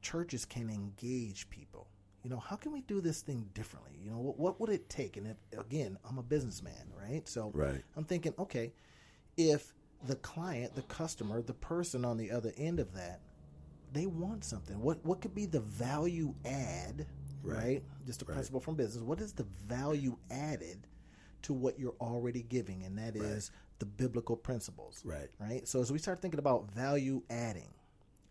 churches 0.00 0.44
can 0.44 0.68
engage 0.68 1.48
people 1.48 1.88
you 2.22 2.30
know, 2.30 2.38
how 2.38 2.56
can 2.56 2.72
we 2.72 2.82
do 2.82 3.00
this 3.00 3.20
thing 3.20 3.48
differently? 3.52 3.98
You 4.02 4.10
know, 4.10 4.18
what, 4.18 4.38
what 4.38 4.60
would 4.60 4.70
it 4.70 4.88
take? 4.88 5.16
And 5.16 5.26
if, 5.26 5.36
again, 5.58 5.98
I'm 6.08 6.18
a 6.18 6.22
businessman, 6.22 6.92
right? 6.96 7.28
So 7.28 7.50
Right. 7.54 7.82
I'm 7.96 8.04
thinking, 8.04 8.34
okay, 8.38 8.72
if 9.36 9.72
the 10.04 10.16
client, 10.16 10.74
the 10.74 10.82
customer, 10.82 11.42
the 11.42 11.54
person 11.54 12.04
on 12.04 12.16
the 12.16 12.30
other 12.30 12.52
end 12.56 12.80
of 12.80 12.94
that, 12.94 13.20
they 13.92 14.06
want 14.06 14.44
something. 14.44 14.80
What 14.80 15.04
what 15.04 15.20
could 15.20 15.34
be 15.34 15.46
the 15.46 15.60
value 15.60 16.34
add, 16.44 17.06
right? 17.42 17.56
Right. 17.58 17.82
Just 18.06 18.22
a 18.22 18.24
Right. 18.24 18.34
principle 18.34 18.60
from 18.60 18.74
business. 18.74 19.02
What 19.02 19.20
is 19.20 19.32
the 19.32 19.44
value 19.44 20.16
added 20.30 20.86
to 21.42 21.52
what 21.52 21.78
you're 21.78 21.96
already 22.00 22.42
giving? 22.42 22.84
And 22.84 22.96
that 22.98 23.16
is 23.16 23.50
the 23.80 23.86
biblical 23.86 24.36
principles 24.36 25.02
Right. 25.04 25.28
right? 25.38 25.66
So 25.68 25.80
as 25.80 25.92
we 25.92 25.98
start 25.98 26.22
thinking 26.22 26.38
about 26.38 26.70
value 26.70 27.22
adding, 27.28 27.74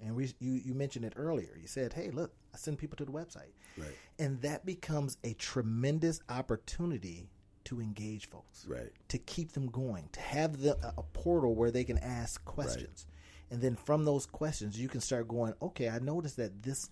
and 0.02 0.16
we 0.16 0.34
you 0.40 0.54
you 0.54 0.74
mentioned 0.74 1.06
it 1.06 1.14
earlier, 1.16 1.58
you 1.60 1.68
said, 1.68 1.94
"Hey, 1.94 2.10
look, 2.12 2.34
I 2.54 2.58
send 2.58 2.78
people 2.78 2.98
to 2.98 3.06
the 3.06 3.12
website," 3.12 3.54
Right. 3.78 3.96
and 4.20 4.42
that 4.42 4.66
becomes 4.66 5.18
a 5.24 5.34
tremendous 5.34 6.20
opportunity 6.30 7.30
to 7.66 7.80
engage 7.80 8.28
folks, 8.30 8.66
Right. 8.68 8.92
to 9.10 9.18
keep 9.18 9.52
them 9.52 9.68
going, 9.68 10.10
to 10.14 10.20
have 10.20 10.60
the, 10.62 10.78
a 10.98 11.04
portal 11.04 11.54
where 11.56 11.72
they 11.72 11.84
can 11.84 11.98
ask 12.00 12.44
questions, 12.44 13.06
and 13.52 13.62
then 13.62 13.76
from 13.76 14.04
those 14.06 14.26
questions, 14.26 14.80
you 14.80 14.90
can 14.90 15.02
start 15.02 15.28
going, 15.28 15.54
"Okay, 15.62 15.88
I 15.90 16.00
noticed 16.00 16.38
that 16.38 16.64
this 16.64 16.90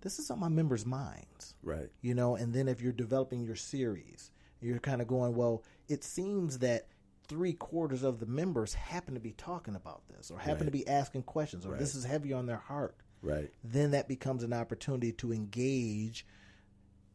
this 0.00 0.18
is 0.18 0.30
on 0.30 0.38
my 0.40 0.48
members' 0.48 0.86
minds." 0.86 1.54
Right. 1.62 1.90
you 2.00 2.14
know 2.14 2.36
and 2.36 2.52
then 2.54 2.68
if 2.68 2.80
you're 2.80 2.92
developing 2.92 3.42
your 3.42 3.56
series 3.56 4.30
you're 4.60 4.78
kind 4.78 5.02
of 5.02 5.08
going 5.08 5.34
well 5.34 5.62
it 5.88 6.02
seems 6.04 6.58
that 6.58 6.86
three 7.28 7.52
quarters 7.52 8.02
of 8.02 8.20
the 8.20 8.26
members 8.26 8.74
happen 8.74 9.14
to 9.14 9.20
be 9.20 9.32
talking 9.32 9.74
about 9.74 10.02
this 10.08 10.30
or 10.30 10.38
happen 10.38 10.66
to 10.66 10.70
be 10.72 10.86
asking 10.86 11.22
questions 11.22 11.66
or 11.66 11.70
Right. 11.70 11.78
this 11.78 11.94
is 11.94 12.04
heavy 12.04 12.32
on 12.32 12.46
their 12.46 12.56
heart 12.56 12.96
Right. 13.22 13.50
then 13.64 13.90
that 13.92 14.08
becomes 14.08 14.42
an 14.42 14.52
opportunity 14.52 15.12
to 15.12 15.32
engage 15.32 16.26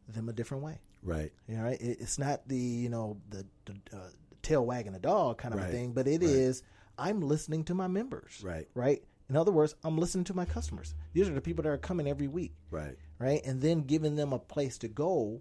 them 0.08 0.28
a 0.28 0.32
different 0.32 0.62
way 0.64 0.80
Right. 1.02 1.32
you 1.48 1.56
know, 1.56 1.66
it, 1.66 1.80
it's 1.80 2.18
not 2.18 2.46
the 2.48 2.56
you 2.56 2.88
know 2.88 3.20
the, 3.30 3.46
the 3.64 3.74
uh, 3.96 4.08
tail 4.42 4.64
wagging 4.64 4.94
a 4.94 4.98
dog 5.00 5.38
kind 5.38 5.54
of 5.54 5.60
a 5.60 5.66
thing, 5.68 5.92
but 5.92 6.06
it 6.06 6.20
Right. 6.22 6.30
is 6.30 6.62
I'm 6.98 7.20
listening 7.20 7.64
to 7.64 7.74
my 7.74 7.86
members. 7.88 8.40
Right. 8.44 8.68
Right. 8.74 9.02
In 9.30 9.36
other 9.36 9.50
words, 9.50 9.74
I'm 9.82 9.96
listening 9.96 10.24
to 10.24 10.34
my 10.34 10.44
customers. 10.44 10.94
These 11.14 11.28
are 11.28 11.32
the 11.32 11.40
people 11.40 11.62
that 11.62 11.70
are 11.70 11.78
coming 11.78 12.06
every 12.06 12.28
week 12.28 12.54
Right. 12.70 12.96
right? 13.18 13.40
And 13.44 13.60
then 13.62 13.80
giving 13.82 14.14
them 14.16 14.32
a 14.32 14.38
place 14.38 14.76
to 14.78 14.88
go 14.88 15.40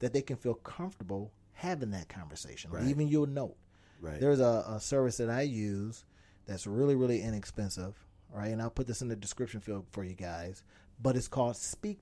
that 0.00 0.12
they 0.12 0.22
can 0.22 0.36
feel 0.36 0.54
comfortable 0.54 1.32
having 1.52 1.90
that 1.92 2.08
conversation, 2.08 2.70
Right. 2.70 2.84
leaving 2.84 3.08
you 3.08 3.24
a 3.24 3.26
note. 3.26 3.56
Right. 4.00 4.20
There's 4.20 4.40
a, 4.40 4.64
a 4.68 4.80
service 4.80 5.16
that 5.18 5.30
I 5.30 5.42
use 5.42 6.04
that's 6.46 6.66
really, 6.66 6.94
really 6.94 7.22
inexpensive, 7.22 7.94
right? 8.32 8.48
And 8.48 8.60
I'll 8.62 8.70
put 8.70 8.86
this 8.86 9.02
in 9.02 9.08
the 9.08 9.16
description 9.16 9.60
field 9.60 9.86
for 9.90 10.04
you 10.04 10.14
guys, 10.14 10.62
but 11.02 11.16
it's 11.16 11.28
called 11.28 11.54
SpeakPipe. 11.54 11.96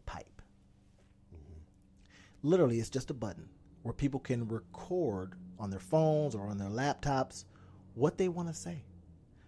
Mm-hmm. 1.35 1.61
Literally, 2.43 2.79
it's 2.81 2.91
just 2.91 3.11
a 3.11 3.15
button 3.15 3.49
where 3.83 3.93
people 3.95 4.21
can 4.21 4.49
record 4.49 5.35
on 5.59 5.71
their 5.71 5.81
phones 5.81 6.35
or 6.35 6.49
on 6.49 6.59
their 6.59 6.69
laptops 6.69 7.45
what 7.95 8.19
they 8.19 8.29
want 8.29 8.49
to 8.49 8.55
say. 8.55 8.83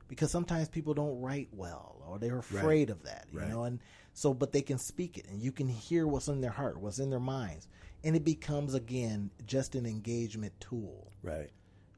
Because 0.09 0.31
sometimes 0.31 0.69
people 0.69 0.95
don't 0.95 1.21
write 1.21 1.49
well 1.53 2.01
or 2.07 2.19
they're 2.19 2.39
afraid 2.39 2.91
of 2.91 3.03
that, 3.03 3.27
you 3.33 3.41
Right. 3.41 3.49
know, 3.49 3.65
and 3.65 3.81
so 4.13 4.33
but 4.33 4.53
they 4.53 4.63
can 4.63 4.79
speak 4.79 5.19
it 5.19 5.27
and 5.29 5.43
you 5.43 5.51
can 5.51 5.67
hear 5.67 6.07
what's 6.07 6.29
in 6.29 6.41
their 6.41 6.51
heart, 6.53 6.79
what's 6.79 7.01
in 7.01 7.11
their 7.11 7.19
minds. 7.19 7.67
And 8.05 8.15
it 8.15 8.25
becomes 8.25 8.75
again 8.75 9.31
just 9.47 9.75
an 9.75 9.85
engagement 9.85 10.53
tool 10.61 11.11
Right. 11.23 11.51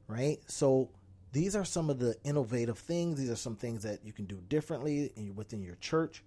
Right? 0.09 0.39
So 0.47 0.91
these 1.33 1.55
are 1.55 1.65
some 1.65 1.91
of 1.91 1.99
the 1.99 2.17
innovative 2.25 2.79
things. 2.79 3.19
These 3.21 3.31
are 3.31 3.37
some 3.37 3.55
things 3.57 3.83
that 3.85 4.05
you 4.05 4.13
can 4.13 4.25
do 4.25 4.41
differently 4.49 5.13
in, 5.17 5.37
within 5.37 5.63
your 5.63 5.77
church 5.77 6.25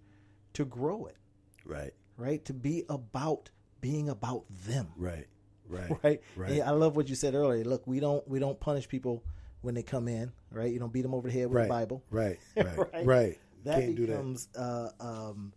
to 0.53 0.63
grow 0.65 1.05
it, 1.07 1.17
Right. 1.65 1.93
right? 2.17 2.43
To 2.45 2.53
be 2.53 2.83
about 2.89 3.49
being 3.81 4.09
about 4.09 4.45
them, 4.65 4.89
Right. 4.95 5.25
Right. 5.67 5.89
right? 6.03 6.21
Right. 6.35 6.51
And 6.51 6.63
I 6.63 6.69
love 6.71 6.95
what 6.95 7.09
you 7.09 7.15
said 7.15 7.33
earlier. 7.33 7.63
Look, 7.63 7.87
we 7.87 7.99
don't 7.99 8.25
we 8.27 8.39
don't 8.39 8.59
punish 8.59 8.87
people 8.87 9.23
when 9.61 9.73
they 9.75 9.83
come 9.83 10.07
in, 10.07 10.31
right? 10.51 10.71
You 10.71 10.79
don't 10.79 10.91
beat 10.93 11.01
them 11.03 11.13
over 11.13 11.27
the 11.29 11.33
head 11.33 11.47
with 11.47 11.55
Right. 11.57 11.63
the 11.63 11.69
Bible. 11.69 12.03
Right. 12.11 12.39
Right. 12.55 12.77
Right. 12.77 13.05
right. 13.05 13.39
That 13.63 13.79
Can't 13.79 13.95
do 13.95 14.05
that. 14.07 14.13
becomes 14.13 14.49
uh, 14.57 14.89
um, 14.99 15.53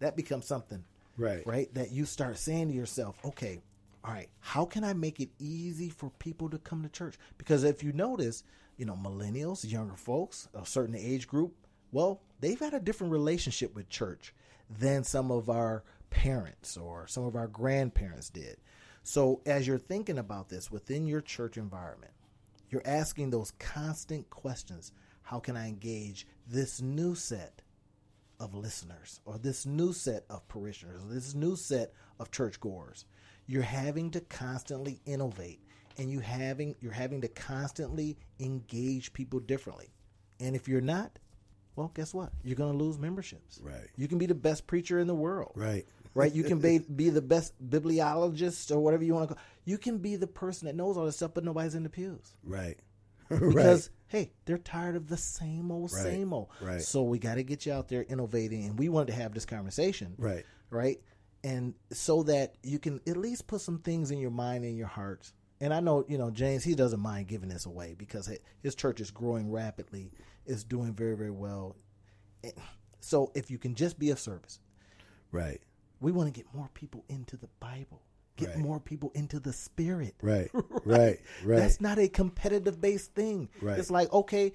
that 0.00 0.16
becomes 0.16 0.46
something 0.46 0.84
Right. 1.16 1.46
right? 1.46 1.72
That 1.74 1.92
you 1.92 2.04
start 2.06 2.38
saying 2.38 2.68
to 2.68 2.74
yourself, 2.74 3.16
okay, 3.24 3.60
all 4.04 4.12
right, 4.12 4.28
how 4.40 4.64
can 4.64 4.84
I 4.84 4.92
make 4.94 5.20
it 5.20 5.30
easy 5.38 5.88
for 5.88 6.10
people 6.18 6.50
to 6.50 6.58
come 6.58 6.82
to 6.82 6.88
church? 6.88 7.16
Because 7.38 7.64
if 7.64 7.82
you 7.82 7.92
notice, 7.92 8.42
you 8.76 8.84
know, 8.84 8.96
millennials, 9.00 9.70
younger 9.70 9.96
folks, 9.96 10.48
a 10.54 10.66
certain 10.66 10.96
age 10.96 11.28
group, 11.28 11.54
well, 11.92 12.20
they've 12.40 12.58
had 12.58 12.74
a 12.74 12.80
different 12.80 13.12
relationship 13.12 13.74
with 13.74 13.88
church 13.88 14.34
than 14.68 15.04
some 15.04 15.30
of 15.30 15.48
our 15.48 15.84
parents 16.10 16.76
or 16.76 17.06
some 17.06 17.24
of 17.24 17.36
our 17.36 17.46
grandparents 17.46 18.30
did. 18.30 18.56
So 19.04 19.40
as 19.46 19.66
you're 19.66 19.78
thinking 19.78 20.18
about 20.18 20.48
this 20.48 20.70
within 20.70 21.06
your 21.06 21.20
church 21.20 21.56
environment, 21.56 22.12
you're 22.70 22.86
asking 22.86 23.30
those 23.30 23.52
constant 23.58 24.30
questions. 24.30 24.92
How 25.22 25.38
can 25.38 25.56
I 25.56 25.68
engage 25.68 26.26
this 26.48 26.80
new 26.80 27.14
set 27.14 27.62
of 28.42 28.54
listeners 28.54 29.20
or 29.24 29.38
this 29.38 29.64
new 29.64 29.92
set 29.92 30.24
of 30.28 30.46
parishioners, 30.48 31.04
or 31.04 31.14
this 31.14 31.34
new 31.34 31.54
set 31.54 31.92
of 32.18 32.30
churchgoers. 32.30 33.04
You're 33.46 33.62
having 33.62 34.10
to 34.12 34.20
constantly 34.20 35.00
innovate 35.04 35.60
and 35.98 36.10
you 36.10 36.20
having 36.20 36.74
you're 36.80 36.92
having 36.92 37.20
to 37.22 37.28
constantly 37.28 38.16
engage 38.40 39.12
people 39.12 39.40
differently. 39.40 39.92
And 40.40 40.56
if 40.56 40.68
you're 40.68 40.80
not, 40.80 41.18
well, 41.76 41.90
guess 41.94 42.12
what? 42.14 42.32
You're 42.42 42.56
going 42.56 42.76
to 42.76 42.84
lose 42.84 42.98
memberships. 42.98 43.60
Right. 43.62 43.88
You 43.96 44.08
can 44.08 44.18
be 44.18 44.26
the 44.26 44.34
best 44.34 44.66
preacher 44.66 44.98
in 44.98 45.06
the 45.06 45.14
world. 45.14 45.52
Right. 45.54 45.86
Right? 46.14 46.32
You 46.32 46.44
can 46.44 46.58
be, 46.58 46.78
be 46.96 47.10
the 47.10 47.22
best 47.22 47.54
bibliologist 47.70 48.70
or 48.70 48.78
whatever 48.80 49.04
you 49.04 49.14
want 49.14 49.28
to 49.28 49.34
call. 49.34 49.44
You 49.64 49.78
can 49.78 49.98
be 49.98 50.16
the 50.16 50.26
person 50.26 50.66
that 50.66 50.74
knows 50.76 50.96
all 50.96 51.04
this 51.06 51.16
stuff 51.16 51.32
but 51.34 51.44
nobody's 51.44 51.74
in 51.74 51.82
the 51.82 51.88
pews 51.90 52.34
Right. 52.44 52.76
because 53.28 53.88
hey, 54.08 54.30
they're 54.44 54.58
tired 54.58 54.94
of 54.96 55.08
the 55.08 55.16
same 55.16 55.70
old, 55.70 55.90
Right, 55.92 56.02
same 56.02 56.32
old. 56.34 56.48
right. 56.60 56.82
So 56.82 57.02
we 57.02 57.18
got 57.18 57.36
to 57.36 57.42
get 57.42 57.64
you 57.64 57.72
out 57.72 57.88
there 57.88 58.02
innovating, 58.02 58.66
and 58.66 58.78
we 58.78 58.90
wanted 58.90 59.06
to 59.06 59.14
have 59.14 59.32
this 59.32 59.46
conversation, 59.46 60.14
Right. 60.18 60.44
right? 60.68 61.00
And 61.44 61.74
so 61.90 62.22
that 62.24 62.54
you 62.62 62.78
can 62.78 63.00
at 63.06 63.16
least 63.16 63.46
put 63.48 63.60
some 63.60 63.78
things 63.78 64.10
in 64.10 64.18
your 64.18 64.30
mind 64.30 64.64
and 64.64 64.76
your 64.76 64.86
heart. 64.86 65.32
And 65.60 65.72
I 65.74 65.80
know, 65.80 66.04
you 66.08 66.18
know, 66.18 66.30
James, 66.30 66.62
he 66.64 66.74
doesn't 66.74 67.00
mind 67.00 67.28
giving 67.28 67.48
this 67.48 67.66
away 67.66 67.94
because 67.96 68.30
his 68.62 68.74
church 68.74 69.00
is 69.00 69.10
growing 69.10 69.50
rapidly, 69.50 70.12
is 70.46 70.64
doing 70.64 70.92
very, 70.92 71.16
very 71.16 71.30
well. 71.30 71.76
So 73.00 73.32
if 73.34 73.50
you 73.50 73.58
can 73.58 73.74
just 73.74 73.98
be 73.98 74.10
of 74.10 74.18
service, 74.18 74.60
Right. 75.30 75.60
we 76.00 76.12
want 76.12 76.32
to 76.32 76.38
get 76.38 76.52
more 76.54 76.68
people 76.74 77.04
into 77.08 77.36
the 77.36 77.48
Bible, 77.60 78.02
get 78.36 78.50
Right. 78.50 78.58
more 78.58 78.80
people 78.80 79.10
into 79.14 79.40
the 79.40 79.52
Spirit. 79.52 80.14
Right. 80.22 80.50
Right. 80.84 81.20
Right. 81.44 81.58
That's 81.58 81.80
not 81.80 81.98
a 81.98 82.08
competitive 82.08 82.80
based 82.80 83.14
thing. 83.14 83.48
Right. 83.60 83.78
It's 83.78 83.90
like, 83.90 84.12
okay, 84.12 84.52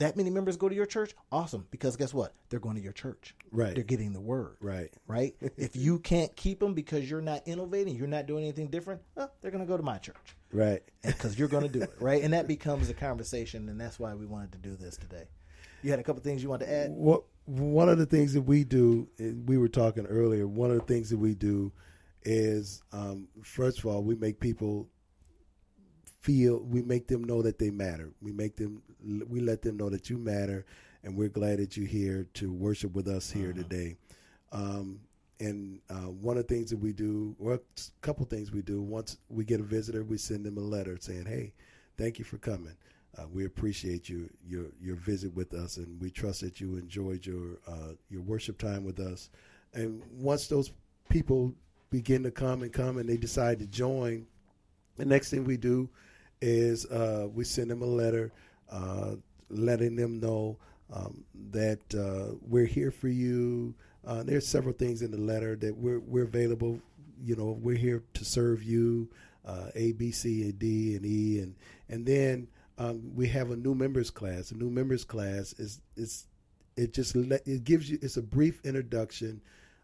that 0.00 0.16
many 0.16 0.30
members 0.30 0.56
go 0.56 0.68
to 0.68 0.74
your 0.74 0.86
church? 0.86 1.14
Awesome. 1.30 1.66
Because 1.70 1.96
guess 1.96 2.12
what? 2.12 2.34
They're 2.48 2.60
going 2.60 2.76
to 2.76 2.82
your 2.82 2.92
church. 2.92 3.34
Right. 3.52 3.74
They're 3.74 3.84
getting 3.84 4.12
the 4.12 4.20
word. 4.20 4.56
Right. 4.60 4.92
Right? 5.06 5.34
if 5.56 5.76
you 5.76 5.98
can't 6.00 6.34
keep 6.34 6.60
them 6.60 6.74
because 6.74 7.08
you're 7.08 7.20
not 7.20 7.46
innovating, 7.46 7.96
you're 7.96 8.08
not 8.08 8.26
doing 8.26 8.44
anything 8.44 8.68
different, 8.68 9.02
well, 9.14 9.30
they're 9.40 9.50
going 9.50 9.64
to 9.64 9.68
go 9.68 9.76
to 9.76 9.82
my 9.82 9.98
church 9.98 10.36
Right. 10.52 10.82
because 11.02 11.38
you're 11.38 11.48
going 11.48 11.62
to 11.62 11.68
do 11.68 11.82
it. 11.82 11.92
Right? 12.00 12.22
And 12.22 12.32
that 12.32 12.48
becomes 12.48 12.90
a 12.90 12.94
conversation. 12.94 13.68
And 13.68 13.80
that's 13.80 13.98
why 13.98 14.14
we 14.14 14.26
wanted 14.26 14.52
to 14.52 14.58
do 14.58 14.76
this 14.76 14.96
today. 14.96 15.24
You 15.82 15.90
had 15.90 16.00
a 16.00 16.02
couple 16.02 16.22
things 16.22 16.42
you 16.42 16.50
wanted 16.50 16.66
to 16.66 16.72
add? 16.72 16.90
What 16.90 17.22
one 17.46 17.88
of 17.88 17.98
the 17.98 18.06
things 18.06 18.34
that 18.34 18.42
we 18.42 18.64
do, 18.64 19.08
we 19.18 19.56
were 19.56 19.68
talking 19.68 20.06
earlier. 20.06 20.46
One 20.46 20.70
of 20.70 20.76
the 20.76 20.84
things 20.84 21.10
that 21.10 21.18
we 21.18 21.34
do 21.34 21.72
is, 22.22 22.82
um, 22.92 23.28
first 23.42 23.78
of 23.78 23.86
all, 23.86 24.02
we 24.02 24.14
make 24.14 24.40
people 24.40 24.88
feel. 26.20 26.60
We 26.60 26.82
make 26.82 27.06
them 27.06 27.24
know 27.24 27.42
that 27.42 27.58
they 27.58 27.70
matter. 27.70 28.10
We 28.22 28.32
make 28.32 28.56
them. 28.56 28.82
We 29.28 29.40
let 29.40 29.62
them 29.62 29.76
know 29.76 29.88
that 29.90 30.10
you 30.10 30.18
matter, 30.18 30.64
and 31.02 31.16
we're 31.16 31.28
glad 31.28 31.58
that 31.58 31.76
you're 31.76 31.86
here 31.86 32.26
to 32.34 32.52
worship 32.52 32.94
with 32.94 33.08
us 33.08 33.30
here 33.30 33.52
today. 33.52 33.96
Um, 34.52 35.00
and 35.40 35.80
uh, 35.88 36.10
one 36.10 36.36
of 36.36 36.46
the 36.46 36.54
things 36.54 36.68
that 36.70 36.76
we 36.76 36.92
do, 36.92 37.34
or 37.38 37.54
a 37.54 37.60
couple 38.02 38.26
things 38.26 38.52
we 38.52 38.60
do, 38.60 38.82
once 38.82 39.16
we 39.30 39.44
get 39.44 39.60
a 39.60 39.64
visitor, 39.64 40.04
we 40.04 40.18
send 40.18 40.44
them 40.44 40.58
a 40.58 40.60
letter 40.60 40.98
saying, 41.00 41.24
"Hey, 41.24 41.52
thank 41.96 42.18
you 42.18 42.24
for 42.24 42.38
coming. 42.38 42.76
Uh, 43.18 43.26
we 43.32 43.44
appreciate 43.44 44.08
you 44.08 44.28
your 44.46 44.66
your 44.80 44.96
visit 44.96 45.34
with 45.34 45.54
us, 45.54 45.78
and 45.78 46.00
we 46.00 46.10
trust 46.10 46.42
that 46.42 46.60
you 46.60 46.76
enjoyed 46.76 47.24
your 47.24 47.58
uh, 47.66 47.94
your 48.10 48.22
worship 48.22 48.58
time 48.58 48.84
with 48.84 49.00
us. 49.00 49.30
And 49.72 50.02
once 50.12 50.48
those 50.48 50.72
people 51.08 51.54
begin 51.90 52.22
to 52.24 52.30
come 52.30 52.62
and 52.62 52.72
come, 52.72 52.98
and 52.98 53.08
they 53.08 53.16
decide 53.16 53.58
to 53.60 53.66
join, 53.66 54.26
the 54.96 55.04
next 55.04 55.30
thing 55.30 55.44
we 55.44 55.56
do 55.56 55.88
is 56.40 56.86
uh, 56.86 57.28
we 57.32 57.44
send 57.44 57.70
them 57.70 57.82
a 57.82 57.86
letter, 57.86 58.32
uh, 58.70 59.12
letting 59.48 59.96
them 59.96 60.20
know 60.20 60.56
um, 60.92 61.24
that 61.50 61.80
uh, 61.94 62.34
we're 62.48 62.66
here 62.66 62.90
for 62.90 63.08
you. 63.08 63.74
Uh, 64.06 64.22
there's 64.22 64.46
several 64.46 64.74
things 64.74 65.02
in 65.02 65.10
the 65.10 65.18
letter 65.18 65.56
that 65.56 65.76
we're 65.76 66.00
we're 66.00 66.24
available. 66.24 66.80
You 67.22 67.36
know, 67.36 67.58
we're 67.60 67.76
here 67.76 68.02
to 68.14 68.24
serve 68.24 68.62
you. 68.62 69.08
Uh, 69.44 69.70
a, 69.74 69.92
B, 69.92 70.10
C, 70.10 70.42
and 70.42 70.58
D, 70.58 70.96
and 70.96 71.06
E, 71.06 71.38
and 71.38 71.54
and 71.88 72.04
then 72.04 72.46
um, 72.78 73.14
we 73.14 73.26
have 73.28 73.50
a 73.50 73.56
new 73.56 73.74
members 73.74 74.10
class. 74.10 74.50
A 74.50 74.54
new 74.54 74.70
members 74.70 75.04
class 75.04 75.54
is 75.54 75.80
is 75.96 76.26
it 76.76 76.92
just 76.92 77.16
let, 77.16 77.46
it 77.46 77.64
gives 77.64 77.90
you 77.90 77.98
it's 78.02 78.16
a 78.16 78.22
brief 78.22 78.60
introduction 78.64 79.40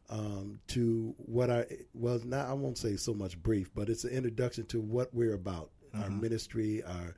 um, 0.08 0.60
to 0.68 1.14
what 1.18 1.50
I 1.50 1.66
well, 1.94 2.20
not 2.24 2.46
I 2.46 2.52
won't 2.52 2.78
say 2.78 2.96
so 2.96 3.12
much 3.12 3.40
brief, 3.42 3.70
but 3.74 3.88
it's 3.88 4.04
an 4.04 4.10
introduction 4.10 4.66
to 4.66 4.80
what 4.80 5.12
we're 5.12 5.34
about, 5.34 5.70
our 6.02 6.08
Mm-hmm. 6.08 6.20
ministry, 6.20 6.82
our 6.84 7.14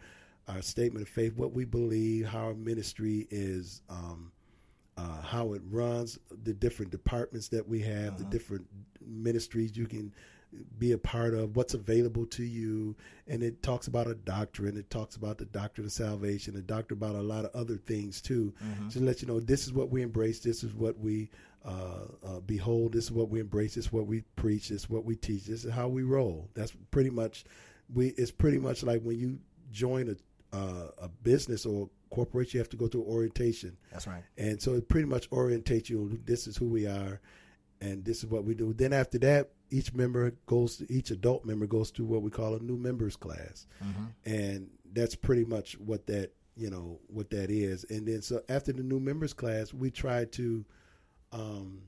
our 0.49 0.62
statement 0.62 1.02
of 1.06 1.08
faith, 1.12 1.35
what 1.37 1.52
we 1.52 1.64
believe, 1.66 2.26
how 2.26 2.44
our 2.47 2.54
ministry 2.54 3.26
is. 3.30 3.82
Um, 3.88 4.32
uh, 4.97 5.20
how 5.23 5.52
it 5.52 5.62
runs, 5.70 6.18
the 6.42 6.52
different 6.52 6.90
departments 6.90 7.47
that 7.47 7.68
we 7.68 7.80
have, 7.80 8.08
Uh-huh. 8.14 8.18
the 8.18 8.25
different 8.25 8.66
ministries 9.06 9.76
you 9.76 9.87
can 9.87 10.12
be 10.76 10.90
a 10.90 10.99
part 10.99 11.35
of, 11.35 11.54
what's 11.54 11.73
available 11.75 12.26
to 12.26 12.42
you, 12.42 12.97
and 13.28 13.42
it 13.44 13.62
talks 13.62 13.87
about 13.87 14.08
a 14.08 14.14
doctrine. 14.16 14.76
It 14.76 14.90
talks 14.90 15.14
about 15.14 15.38
the 15.38 15.44
doctrine 15.44 15.87
of 15.87 15.92
salvation, 15.92 16.56
a 16.56 16.62
doctrine 16.62 16.99
about 16.99 17.14
a 17.14 17.23
lot 17.23 17.44
of 17.44 17.54
other 17.54 17.76
things 17.76 18.20
too, 18.20 18.52
Mm-hmm. 18.64 18.88
to 18.88 19.00
let 19.00 19.23
you 19.23 19.28
know 19.28 19.38
this 19.38 19.66
is 19.68 19.73
what 19.73 19.88
we 19.90 20.02
embrace, 20.02 20.40
this 20.40 20.64
is 20.64 20.75
what 20.75 20.99
we 20.99 21.30
uh, 21.64 22.06
uh, 22.26 22.40
behold, 22.40 22.92
this 22.92 23.04
is 23.04 23.12
what 23.12 23.28
we 23.28 23.38
embrace, 23.38 23.75
this 23.76 23.87
is 23.87 23.92
what 23.92 24.06
we 24.08 24.23
preach, 24.35 24.70
this 24.70 24.82
is 24.82 24.90
what 24.90 25.04
we 25.04 25.14
teach, 25.14 25.44
this 25.44 25.64
is 25.64 25.70
how 25.73 25.87
we 25.87 26.02
roll. 26.02 26.49
That's 26.54 26.73
pretty 26.90 27.11
much 27.11 27.44
we. 27.92 28.09
It's 28.09 28.30
pretty 28.30 28.59
much 28.59 28.83
like 28.83 29.02
when 29.02 29.18
you 29.18 29.38
join 29.71 30.09
a 30.11 30.16
uh, 30.57 30.90
a 30.99 31.09
business 31.09 31.66
or 31.66 31.85
a 31.85 32.14
corporation, 32.14 32.59
you 32.59 32.61
have 32.61 32.71
to 32.71 32.76
go 32.76 32.88
through 32.88 33.02
orientation. 33.02 33.76
That's 33.92 34.07
right. 34.07 34.23
And 34.37 34.61
so 34.61 34.75
it 34.75 34.88
pretty 34.88 35.07
much 35.07 35.28
orientates 35.30 35.88
you. 35.88 36.00
on 36.00 36.23
This 36.25 36.47
is 36.47 36.57
who 36.57 36.68
we 36.68 36.87
are, 36.87 37.21
and 37.80 38.04
this 38.04 38.18
is 38.18 38.26
what 38.26 38.45
we 38.45 38.54
do. 38.54 38.73
Then 38.73 38.92
after 38.92 39.18
that, 39.18 39.50
each 39.71 39.92
member 39.95 40.33
goes. 40.47 40.78
To, 40.78 40.92
each 40.92 41.11
adult 41.11 41.45
member 41.45 41.66
goes 41.66 41.90
through 41.90 42.07
what 42.07 42.23
we 42.23 42.30
call 42.30 42.54
a 42.54 42.61
new 42.61 42.76
members 42.76 43.16
class, 43.16 43.66
and 44.25 44.71
that's 44.92 45.14
pretty 45.14 45.45
much 45.45 45.78
what 45.78 46.07
that 46.07 46.33
you 46.57 46.71
know 46.71 46.99
what 47.07 47.30
that 47.30 47.50
is. 47.50 47.85
And 47.88 48.07
then 48.07 48.23
so 48.23 48.42
after 48.49 48.73
the 48.73 48.83
new 48.83 49.00
members 49.00 49.33
class, 49.33 49.73
we 49.73 49.90
try 49.90 50.25
to, 50.25 50.64
um, 51.33 51.83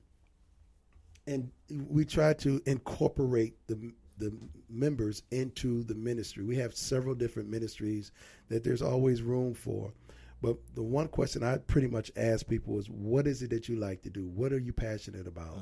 and 1.27 1.51
we 1.69 2.05
try 2.05 2.33
to 2.35 2.61
incorporate 2.65 3.55
the 3.67 3.91
the 4.21 4.33
members 4.69 5.23
into 5.31 5.83
the 5.83 5.95
ministry. 5.95 6.45
We 6.45 6.55
have 6.57 6.75
several 6.75 7.15
different 7.15 7.49
ministries 7.49 8.11
that 8.49 8.63
there's 8.63 8.81
always 8.81 9.21
room 9.21 9.53
for. 9.53 9.91
But 10.41 10.57
the 10.75 10.81
one 10.81 11.07
question 11.07 11.43
I 11.43 11.57
pretty 11.57 11.87
much 11.87 12.11
ask 12.15 12.47
people 12.47 12.79
is, 12.79 12.89
what 12.89 13.27
is 13.27 13.43
it 13.43 13.49
that 13.49 13.67
you 13.67 13.75
like 13.75 14.01
to 14.03 14.09
do? 14.09 14.27
What 14.27 14.53
are 14.53 14.59
you 14.59 14.73
passionate 14.73 15.27
about? 15.27 15.59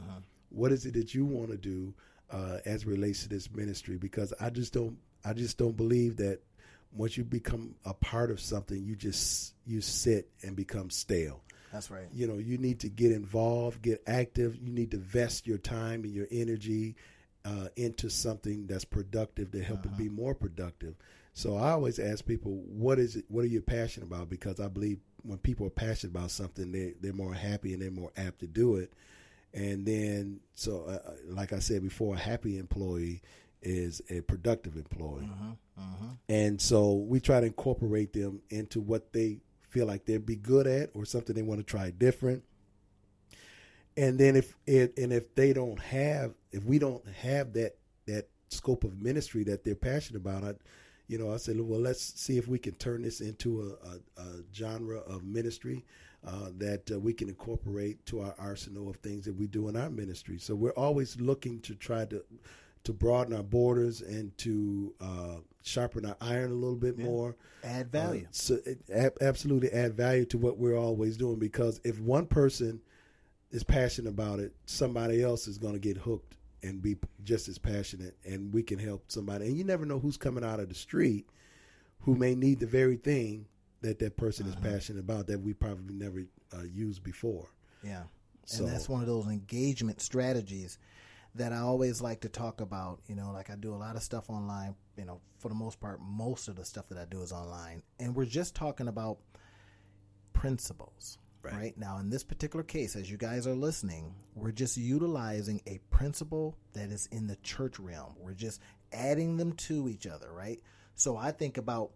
What 0.49 0.71
is 0.71 0.85
it 0.85 0.93
that 0.93 1.13
you 1.13 1.25
want 1.25 1.51
to 1.51 1.57
do 1.57 1.93
uh, 2.31 2.59
as 2.65 2.85
relates 2.85 3.23
to 3.23 3.29
this 3.29 3.51
ministry? 3.51 3.97
Because 3.97 4.33
I 4.39 4.49
just 4.49 4.73
don't, 4.73 4.97
I 5.25 5.33
just 5.33 5.57
don't 5.57 5.75
believe 5.75 6.17
that 6.17 6.39
once 6.91 7.17
you 7.17 7.23
become 7.23 7.75
a 7.85 7.93
part 7.93 8.31
of 8.31 8.39
something, 8.39 8.81
you 8.81 8.95
just 8.95 9.53
you 9.65 9.81
sit 9.81 10.29
and 10.43 10.55
become 10.55 10.89
stale. 10.89 11.43
That's 11.71 11.91
right. 11.91 12.07
You 12.11 12.25
know, 12.25 12.37
you 12.37 12.57
need 12.57 12.79
to 12.79 12.89
get 12.89 13.11
involved, 13.11 13.81
get 13.81 14.01
active. 14.07 14.55
You 14.55 14.71
need 14.71 14.91
to 14.91 14.97
vest 14.97 15.45
your 15.45 15.59
time 15.59 16.03
and 16.03 16.13
your 16.13 16.27
energy 16.31 16.95
uh, 17.45 17.67
into 17.75 18.09
something 18.09 18.67
that's 18.67 18.85
productive 18.85 19.51
to 19.51 19.63
help 19.63 19.85
it 19.85 19.97
be 19.97 20.09
more 20.09 20.35
productive. 20.35 20.95
So 21.33 21.55
I 21.55 21.71
always 21.71 21.99
ask 21.99 22.25
people, 22.25 22.63
what 22.67 22.99
is 22.99 23.15
it? 23.15 23.25
What 23.29 23.45
are 23.45 23.49
you 23.49 23.61
passionate 23.61 24.07
about? 24.07 24.29
Because 24.29 24.59
I 24.59 24.67
believe 24.67 24.99
when 25.23 25.37
people 25.37 25.65
are 25.67 25.71
passionate 25.71 26.15
about 26.15 26.31
something, 26.31 26.71
they 26.71 26.95
they're 26.99 27.13
more 27.13 27.33
happy 27.33 27.73
and 27.73 27.81
they're 27.81 27.91
more 27.91 28.11
apt 28.17 28.39
to 28.39 28.47
do 28.47 28.75
it. 28.75 28.91
And 29.53 29.85
then, 29.85 30.41
so 30.53 30.83
uh, 30.83 31.11
like 31.27 31.53
I 31.53 31.59
said 31.59 31.81
before, 31.81 32.15
a 32.15 32.19
happy 32.19 32.57
employee 32.57 33.21
is 33.61 34.01
a 34.09 34.21
productive 34.21 34.75
employee. 34.75 35.29
And 36.27 36.61
so 36.61 36.93
we 36.93 37.19
try 37.19 37.39
to 37.39 37.45
incorporate 37.47 38.13
them 38.13 38.41
into 38.49 38.79
what 38.79 39.11
they 39.13 39.39
feel 39.69 39.85
like 39.87 40.05
they'd 40.05 40.25
be 40.25 40.35
good 40.35 40.67
at 40.67 40.89
or 40.93 41.05
something 41.05 41.35
they 41.35 41.41
want 41.41 41.59
to 41.59 41.65
try 41.65 41.89
different. 41.91 42.43
And 43.97 44.19
then 44.19 44.35
if 44.35 44.55
it 44.65 44.97
and 44.97 45.11
if 45.11 45.33
they 45.35 45.51
don't 45.53 45.79
have 45.79 46.33
if 46.51 46.63
we 46.63 46.79
don't 46.79 47.07
have 47.09 47.53
that 47.53 47.75
that 48.05 48.27
scope 48.49 48.83
of 48.83 49.01
ministry 49.01 49.43
that 49.43 49.63
they're 49.63 49.75
passionate 49.75 50.19
about, 50.19 50.43
I, 50.43 50.53
you 51.07 51.17
know, 51.17 51.33
I 51.33 51.37
said, 51.37 51.59
well, 51.59 51.79
let's 51.79 52.01
see 52.19 52.37
if 52.37 52.47
we 52.47 52.59
can 52.59 52.73
turn 52.75 53.01
this 53.01 53.21
into 53.21 53.77
a, 53.83 54.21
a, 54.21 54.23
a 54.23 54.43
genre 54.53 54.99
of 54.99 55.23
ministry 55.23 55.85
uh, 56.25 56.49
that 56.57 56.91
uh, 56.91 56.99
we 56.99 57.13
can 57.13 57.29
incorporate 57.29 58.05
to 58.07 58.21
our 58.21 58.35
arsenal 58.37 58.89
of 58.89 58.97
things 58.97 59.25
that 59.25 59.35
we 59.35 59.47
do 59.47 59.69
in 59.69 59.75
our 59.75 59.89
ministry. 59.89 60.37
So 60.37 60.55
we're 60.55 60.71
always 60.71 61.19
looking 61.19 61.59
to 61.61 61.75
try 61.75 62.05
to 62.05 62.23
to 62.85 62.93
broaden 62.93 63.35
our 63.35 63.43
borders 63.43 64.01
and 64.01 64.35
to 64.37 64.93
uh, 65.01 65.35
sharpen 65.63 66.05
our 66.05 66.15
iron 66.21 66.49
a 66.49 66.53
little 66.53 66.77
bit 66.77 66.97
more. 66.97 67.35
Add 67.61 67.91
value. 67.91 68.23
Uh, 68.23 68.27
so 68.31 68.57
it, 68.65 68.79
ab- 68.93 69.17
absolutely 69.19 69.69
add 69.71 69.95
value 69.95 70.23
to 70.25 70.37
what 70.37 70.57
we're 70.57 70.77
always 70.77 71.17
doing 71.17 71.39
because 71.39 71.81
if 71.83 71.99
one 71.99 72.25
person 72.25 72.79
is 73.51 73.65
passionate 73.65 74.09
about 74.09 74.39
it, 74.39 74.53
somebody 74.65 75.21
else 75.21 75.45
is 75.45 75.57
going 75.57 75.73
to 75.73 75.79
get 75.79 75.97
hooked 75.97 76.35
and 76.63 76.81
be 76.81 76.97
just 77.23 77.47
as 77.47 77.57
passionate, 77.57 78.17
and 78.25 78.53
we 78.53 78.63
can 78.63 78.79
help 78.79 79.03
somebody. 79.11 79.47
And 79.47 79.57
you 79.57 79.63
never 79.63 79.85
know 79.85 79.99
who's 79.99 80.17
coming 80.17 80.43
out 80.43 80.59
of 80.59 80.69
the 80.69 80.75
street 80.75 81.27
who 82.01 82.15
may 82.15 82.35
need 82.35 82.59
the 82.59 82.65
very 82.67 82.95
thing 82.95 83.45
that 83.81 83.99
that 83.99 84.17
person 84.17 84.47
is 84.47 84.55
passionate 84.55 84.99
about 84.99 85.27
that 85.27 85.39
we 85.41 85.53
probably 85.53 85.93
never 85.93 86.23
uh, 86.53 86.63
used 86.63 87.03
before. 87.03 87.47
Yeah. 87.83 88.03
So- 88.45 88.63
and 88.65 88.73
that's 88.73 88.89
one 88.89 89.01
of 89.01 89.07
those 89.07 89.27
engagement 89.27 90.01
strategies 90.01 90.77
that 91.35 91.53
I 91.53 91.57
always 91.59 92.01
like 92.01 92.21
to 92.21 92.29
talk 92.29 92.61
about. 92.61 92.99
You 93.07 93.15
know, 93.15 93.31
like 93.31 93.49
I 93.49 93.55
do 93.55 93.73
a 93.73 93.77
lot 93.77 93.95
of 93.95 94.03
stuff 94.03 94.29
online. 94.29 94.75
You 94.97 95.05
know, 95.05 95.21
for 95.37 95.49
the 95.49 95.55
most 95.55 95.79
part, 95.79 95.99
most 96.01 96.47
of 96.47 96.55
the 96.55 96.65
stuff 96.65 96.87
that 96.89 96.97
I 96.97 97.05
do 97.05 97.21
is 97.21 97.31
online. 97.31 97.83
And 97.99 98.15
we're 98.15 98.25
just 98.25 98.55
talking 98.55 98.87
about 98.87 99.19
principles. 100.33 101.17
Right. 101.41 101.53
Right. 101.53 101.77
Now, 101.77 101.99
in 101.99 102.09
this 102.09 102.23
particular 102.23 102.63
case, 102.63 102.95
as 102.97 103.09
you 103.09 103.17
guys 103.17 103.47
are 103.47 103.55
listening, 103.55 104.13
we're 104.35 104.51
just 104.51 104.75
utilizing 104.75 105.61
a 105.67 105.79
principle 105.89 106.57
that 106.73 106.89
is 106.89 107.07
in 107.13 107.27
the 107.27 107.37
church 107.37 107.79
realm. 107.79 108.15
We're 108.19 108.33
just 108.33 108.59
adding 108.91 109.37
them 109.37 109.53
to 109.53 109.87
each 109.87 110.05
other, 110.05 110.31
right? 110.33 110.59
So 110.95 111.15
I 111.15 111.31
think 111.31 111.57
about 111.57 111.91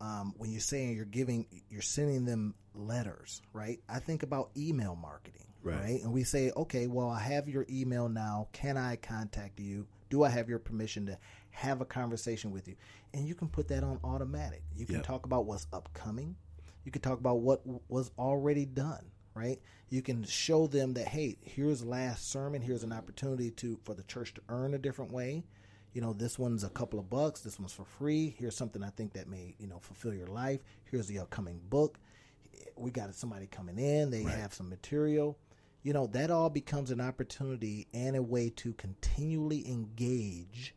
um, 0.00 0.34
when 0.36 0.50
you're 0.52 0.60
saying 0.60 0.94
you're 0.94 1.04
giving, 1.06 1.46
you're 1.70 1.82
sending 1.82 2.24
them 2.24 2.54
letters, 2.74 3.42
right? 3.52 3.80
I 3.88 3.98
think 3.98 4.22
about 4.22 4.50
email 4.56 4.94
marketing, 4.96 5.46
Right. 5.62 5.80
right? 5.80 6.02
And 6.02 6.12
we 6.12 6.22
say, 6.24 6.52
okay, 6.56 6.86
well, 6.86 7.08
I 7.08 7.20
have 7.20 7.48
your 7.48 7.66
email 7.70 8.08
now. 8.08 8.48
Can 8.52 8.76
I 8.76 8.96
contact 8.96 9.58
you? 9.58 9.86
Do 10.10 10.22
I 10.22 10.28
have 10.28 10.48
your 10.48 10.58
permission 10.60 11.06
to 11.06 11.18
have 11.50 11.80
a 11.80 11.84
conversation 11.84 12.52
with 12.52 12.68
you? 12.68 12.76
And 13.12 13.26
you 13.26 13.34
can 13.34 13.48
put 13.48 13.66
that 13.68 13.82
on 13.82 13.98
automatic. 14.04 14.62
You 14.76 14.86
can 14.86 14.96
Yep. 14.96 15.04
talk 15.04 15.26
about 15.26 15.46
what's 15.46 15.66
upcoming. 15.72 16.36
You 16.84 16.92
can 16.92 17.02
talk 17.02 17.18
about 17.18 17.40
what 17.40 17.62
was 17.88 18.10
already 18.18 18.66
done, 18.66 19.10
right? 19.34 19.58
You 19.88 20.02
can 20.02 20.24
show 20.24 20.66
them 20.66 20.94
that 20.94 21.08
hey, 21.08 21.36
here's 21.42 21.84
last 21.84 22.30
sermon. 22.30 22.62
Here's 22.62 22.82
an 22.84 22.92
opportunity 22.92 23.50
to 23.52 23.78
for 23.84 23.94
the 23.94 24.02
church 24.04 24.34
to 24.34 24.42
earn 24.48 24.74
a 24.74 24.78
different 24.78 25.12
way. 25.12 25.44
You 25.92 26.00
know, 26.00 26.12
this 26.12 26.38
one's 26.38 26.64
a 26.64 26.68
couple 26.70 26.98
of 26.98 27.08
bucks. 27.08 27.40
This 27.40 27.58
one's 27.58 27.72
for 27.72 27.84
free. 27.84 28.34
Here's 28.38 28.56
something 28.56 28.82
I 28.82 28.90
think 28.90 29.12
that 29.14 29.28
may 29.28 29.54
you 29.58 29.66
know 29.66 29.78
fulfill 29.78 30.14
your 30.14 30.26
life. 30.26 30.60
Here's 30.90 31.06
the 31.06 31.20
upcoming 31.20 31.60
book. 31.70 31.98
We 32.76 32.90
got 32.90 33.14
somebody 33.14 33.46
coming 33.46 33.78
in. 33.78 34.10
They 34.10 34.22
have 34.24 34.52
some 34.52 34.68
material. 34.68 35.38
You 35.82 35.92
know, 35.92 36.06
that 36.08 36.30
all 36.30 36.48
becomes 36.48 36.90
an 36.90 37.00
opportunity 37.00 37.86
and 37.92 38.16
a 38.16 38.22
way 38.22 38.50
to 38.56 38.72
continually 38.72 39.68
engage 39.68 40.74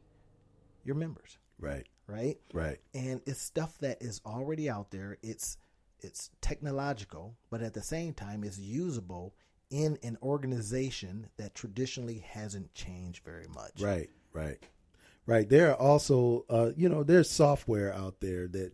your 0.84 0.96
members, 0.96 1.38
Right, 1.60 1.88
right? 2.08 2.38
right, 2.54 2.80
and 2.94 3.22
it's 3.26 3.42
stuff 3.42 3.78
that 3.80 4.02
is 4.02 4.20
already 4.26 4.70
out 4.70 4.92
there. 4.92 5.18
It's 5.24 5.58
it's 6.02 6.30
technological, 6.42 7.36
but 7.50 7.62
at 7.62 7.74
the 7.74 7.82
same 7.82 8.14
time, 8.14 8.44
it's 8.44 8.60
usable 8.60 9.34
in 9.70 9.98
an 10.04 10.18
organization 10.22 11.28
that 11.38 11.54
traditionally 11.56 12.20
hasn't 12.20 12.74
changed 12.74 13.24
very 13.24 13.48
much. 13.48 13.82
right, 13.82 14.10
right, 14.34 14.60
right. 15.26 15.50
There 15.50 15.72
are 15.72 15.76
also, 15.76 16.46
uh, 16.50 16.72
you 16.76 16.88
know, 16.88 17.04
there's 17.04 17.30
software 17.30 17.94
out 17.94 18.20
there 18.22 18.48
that 18.48 18.72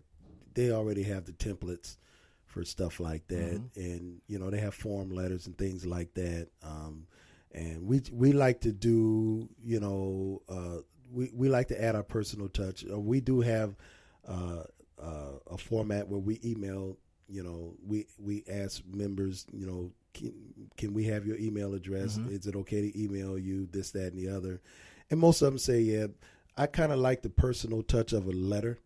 they 0.53 0.71
already 0.71 1.03
have 1.03 1.25
the 1.25 1.31
templates 1.31 1.97
for 2.45 2.63
stuff 2.63 2.99
like 2.99 3.27
that, 3.29 3.61
and 3.75 4.21
you 4.27 4.37
know, 4.37 4.51
they 4.51 4.59
have 4.59 4.75
form 4.75 5.09
letters 5.09 5.47
and 5.47 5.57
things 5.57 5.85
like 5.85 6.13
that. 6.13 6.49
Um, 6.61 7.07
and 7.51 7.85
we 7.85 8.01
we 8.11 8.31
like 8.31 8.61
to 8.61 8.71
do, 8.71 9.49
you 9.63 9.79
know, 9.79 10.41
uh, 10.47 10.77
we 11.11 11.31
we 11.33 11.49
like 11.49 11.67
to 11.69 11.83
add 11.83 11.95
our 11.95 12.03
personal 12.03 12.49
touch. 12.49 12.85
Uh, 12.89 12.99
we 12.99 13.21
do 13.21 13.41
have 13.41 13.75
uh, 14.27 14.63
uh, 15.01 15.31
a 15.49 15.57
format 15.57 16.07
where 16.07 16.19
we 16.19 16.39
email. 16.43 16.97
You 17.29 17.43
know, 17.43 17.73
we 17.85 18.05
we 18.19 18.43
ask 18.51 18.81
members. 18.91 19.45
You 19.53 19.65
know, 19.65 19.91
can, 20.13 20.33
can 20.77 20.93
we 20.93 21.05
have 21.05 21.25
your 21.25 21.37
email 21.37 21.73
address? 21.73 22.17
Is 22.29 22.45
it 22.47 22.55
okay 22.55 22.81
to 22.91 23.01
email 23.01 23.37
you 23.39 23.67
this, 23.71 23.91
that, 23.91 24.13
and 24.13 24.17
the 24.17 24.29
other? 24.29 24.61
And 25.09 25.19
most 25.19 25.41
of 25.41 25.47
them 25.47 25.57
say, 25.57 25.79
yeah. 25.81 26.07
I 26.55 26.67
kind 26.67 26.91
of 26.91 26.99
like 26.99 27.23
the 27.23 27.29
personal 27.31 27.81
touch 27.81 28.13
of 28.13 28.27
a 28.27 28.31
letter 28.31 28.77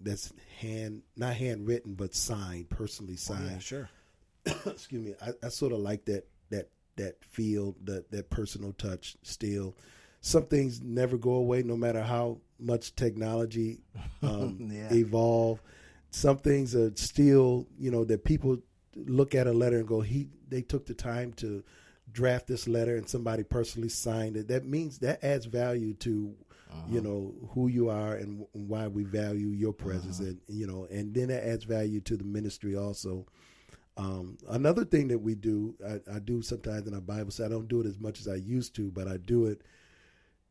that's 0.00 0.32
hand 0.58 1.02
not 1.16 1.34
handwritten 1.34 1.92
but 1.94 2.14
signed, 2.14 2.70
personally 2.70 3.12
Oh, 3.14 3.34
signed 3.34 3.50
yeah, 3.50 3.58
sure. 3.58 3.90
excuse 4.66 5.02
me, 5.04 5.14
I, 5.20 5.32
I 5.44 5.48
sort 5.50 5.72
of 5.72 5.80
like 5.80 6.06
that 6.06 6.26
that 6.48 6.70
that 6.96 7.22
feel, 7.22 7.76
that 7.84 8.10
that 8.10 8.30
personal 8.30 8.72
touch 8.72 9.16
still. 9.22 9.76
Some 10.22 10.46
things 10.46 10.80
never 10.80 11.18
go 11.18 11.32
away 11.32 11.62
no 11.62 11.76
matter 11.76 12.02
how 12.02 12.38
much 12.58 12.94
technology 12.96 13.80
um, 14.22 14.70
Yeah. 14.72 14.92
evolve. 14.94 15.60
Some 16.10 16.38
things 16.38 16.74
are 16.74 16.92
still, 16.96 17.66
you 17.78 17.90
know, 17.90 18.04
that 18.04 18.24
people 18.24 18.58
look 18.96 19.34
at 19.34 19.46
a 19.46 19.52
letter 19.52 19.78
and 19.78 19.86
go, 19.86 20.00
he 20.00 20.28
they 20.48 20.62
took 20.62 20.86
the 20.86 20.94
time 20.94 21.32
to 21.34 21.62
draft 22.12 22.46
this 22.46 22.66
letter 22.66 22.96
and 22.96 23.08
somebody 23.08 23.44
personally 23.44 23.88
signed 23.88 24.36
it. 24.36 24.48
That 24.48 24.64
means 24.64 24.98
that 24.98 25.22
adds 25.22 25.46
value 25.46 25.94
to 25.94 26.34
uh-huh. 26.70 26.82
you 26.88 27.00
know 27.00 27.34
who 27.50 27.68
you 27.68 27.88
are 27.88 28.14
and 28.14 28.46
why 28.52 28.86
we 28.86 29.04
value 29.04 29.48
your 29.48 29.72
presence 29.72 30.20
uh-huh. 30.20 30.30
and 30.30 30.40
you 30.48 30.66
know 30.66 30.86
and 30.90 31.14
then 31.14 31.28
that 31.28 31.46
adds 31.46 31.64
value 31.64 32.00
to 32.00 32.16
the 32.16 32.24
ministry 32.24 32.76
also 32.76 33.26
um, 33.96 34.38
another 34.48 34.84
thing 34.84 35.08
that 35.08 35.18
we 35.18 35.34
do 35.34 35.74
I, 35.86 36.16
I, 36.16 36.18
do 36.20 36.42
sometimes 36.42 36.86
in 36.86 36.94
our 36.94 37.00
bible 37.00 37.30
study 37.30 37.48
i 37.48 37.56
don't 37.56 37.68
do 37.68 37.80
it 37.80 37.86
as 37.86 37.98
much 37.98 38.20
as 38.20 38.28
i 38.28 38.36
used 38.36 38.74
to 38.76 38.90
but 38.90 39.08
i 39.08 39.16
do 39.16 39.46
it 39.46 39.62